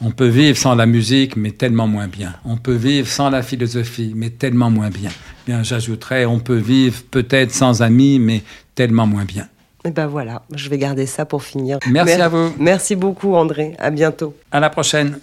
On 0.00 0.10
peut 0.10 0.28
vivre 0.28 0.56
sans 0.56 0.74
la 0.74 0.86
musique, 0.86 1.36
mais 1.36 1.50
tellement 1.50 1.86
moins 1.86 2.08
bien. 2.08 2.34
On 2.44 2.56
peut 2.56 2.74
vivre 2.74 3.08
sans 3.08 3.30
la 3.30 3.42
philosophie, 3.42 4.12
mais 4.14 4.30
tellement 4.30 4.70
moins 4.70 4.90
bien. 4.90 5.10
Bien, 5.46 5.62
j'ajouterais, 5.62 6.24
on 6.24 6.40
peut 6.40 6.56
vivre 6.56 7.02
peut-être 7.10 7.52
sans 7.52 7.82
amis, 7.82 8.18
mais 8.18 8.42
tellement 8.74 9.06
moins 9.06 9.24
bien. 9.24 9.48
Et 9.86 9.90
ben 9.90 10.06
voilà, 10.06 10.42
je 10.54 10.70
vais 10.70 10.78
garder 10.78 11.04
ça 11.04 11.26
pour 11.26 11.42
finir. 11.42 11.78
Merci 11.90 12.14
à 12.14 12.28
vous. 12.28 12.54
Merci 12.58 12.96
beaucoup 12.96 13.34
André, 13.34 13.74
à 13.78 13.90
bientôt. 13.90 14.34
À 14.50 14.58
la 14.60 14.70
prochaine. 14.70 15.18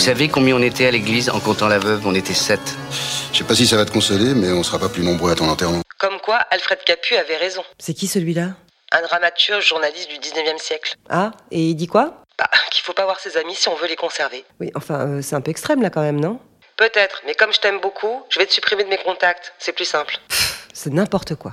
Vous 0.00 0.06
savez 0.06 0.30
combien 0.30 0.56
on 0.56 0.62
était 0.62 0.86
à 0.86 0.90
l'église 0.90 1.28
en 1.28 1.40
comptant 1.40 1.68
la 1.68 1.78
veuve? 1.78 2.06
On 2.06 2.14
était 2.14 2.32
sept. 2.32 2.58
Je 3.34 3.36
sais 3.36 3.44
pas 3.44 3.54
si 3.54 3.66
ça 3.66 3.76
va 3.76 3.84
te 3.84 3.90
consoler, 3.90 4.32
mais 4.32 4.50
on 4.50 4.62
sera 4.62 4.78
pas 4.78 4.88
plus 4.88 5.02
nombreux 5.02 5.30
à 5.30 5.34
ton 5.34 5.46
enterrement. 5.46 5.82
Comme 5.98 6.18
quoi, 6.20 6.36
Alfred 6.50 6.78
Capu 6.86 7.16
avait 7.16 7.36
raison. 7.36 7.62
C'est 7.78 7.92
qui 7.92 8.06
celui-là? 8.06 8.54
Un 8.92 9.02
dramaturge 9.02 9.68
journaliste 9.68 10.08
du 10.08 10.16
19e 10.16 10.58
siècle. 10.58 10.94
Ah, 11.10 11.32
et 11.50 11.60
il 11.60 11.74
dit 11.74 11.86
quoi? 11.86 12.24
Bah, 12.38 12.48
qu'il 12.70 12.82
faut 12.82 12.94
pas 12.94 13.04
voir 13.04 13.20
ses 13.20 13.36
amis 13.36 13.54
si 13.54 13.68
on 13.68 13.74
veut 13.74 13.88
les 13.88 13.96
conserver. 13.96 14.42
Oui, 14.58 14.70
enfin, 14.74 15.06
euh, 15.06 15.20
c'est 15.20 15.36
un 15.36 15.42
peu 15.42 15.50
extrême 15.50 15.82
là 15.82 15.90
quand 15.90 16.00
même, 16.00 16.18
non? 16.18 16.40
Peut-être, 16.78 17.20
mais 17.26 17.34
comme 17.34 17.52
je 17.52 17.60
t'aime 17.60 17.80
beaucoup, 17.82 18.22
je 18.30 18.38
vais 18.38 18.46
te 18.46 18.54
supprimer 18.54 18.84
de 18.84 18.88
mes 18.88 18.96
contacts. 19.04 19.52
C'est 19.58 19.72
plus 19.72 19.84
simple. 19.84 20.16
C'est 20.72 20.94
n'importe 20.94 21.34
quoi. 21.34 21.52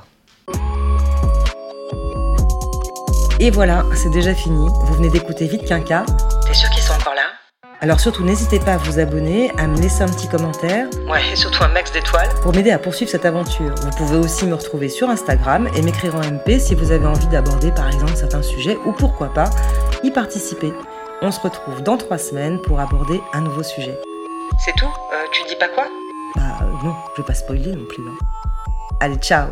Et 3.42 3.52
voilà, 3.52 3.84
c'est 3.94 4.10
déjà 4.10 4.34
fini. 4.34 4.70
Vous 4.86 4.94
venez 4.94 5.10
d'écouter 5.10 5.48
Vite 5.48 5.68
Quinca. 5.68 6.06
T'es 6.48 6.54
sûr 6.54 6.70
alors 7.80 8.00
surtout, 8.00 8.24
n'hésitez 8.24 8.60
pas 8.60 8.74
à 8.74 8.78
vous 8.78 9.00
abonner, 9.00 9.52
à 9.58 9.68
me 9.68 9.78
laisser 9.78 10.02
un 10.02 10.08
petit 10.08 10.28
commentaire. 10.28 10.88
Ouais, 11.08 11.22
et 11.32 11.36
surtout 11.36 11.64
un 11.64 11.68
max 11.68 11.92
d'étoiles. 11.92 12.30
Pour 12.42 12.54
m'aider 12.54 12.72
à 12.72 12.80
poursuivre 12.80 13.12
cette 13.12 13.26
aventure. 13.26 13.74
Vous 13.82 13.92
pouvez 13.92 14.18
aussi 14.18 14.46
me 14.48 14.56
retrouver 14.56 14.90
sur 14.90 15.10
Instagram 15.10 15.70
et 15.76 15.82
m'écrire 15.84 16.16
en 16.16 16.22
MP 16.22 16.60
si 16.60 16.74
vous 16.74 16.92
avez 16.92 17.06
envie 17.06 17.28
d'aborder 17.28 17.72
par 17.72 17.88
exemple 17.88 18.16
certains 18.16 18.42
sujets 18.42 18.78
ou 18.86 18.92
pourquoi 18.94 19.32
pas 19.34 19.50
y 20.04 20.10
participer. 20.12 20.74
On 21.22 21.32
se 21.32 21.40
retrouve 21.40 21.82
dans 21.84 21.98
trois 21.98 22.18
semaines 22.18 22.60
pour 22.62 22.80
aborder 22.80 23.22
un 23.34 23.42
nouveau 23.42 23.64
sujet. 23.64 23.98
C'est 24.60 24.74
tout? 24.76 24.86
Euh, 24.86 25.26
Tu 25.32 25.44
dis 25.48 25.56
pas 25.60 25.68
quoi? 25.68 25.86
Bah 26.36 26.42
euh, 26.62 26.66
non, 26.84 26.96
je 27.16 27.22
vais 27.22 27.26
pas 27.28 27.34
spoiler 27.34 27.72
non 27.76 27.86
plus. 27.86 28.04
Allez, 29.00 29.16
ciao 29.18 29.50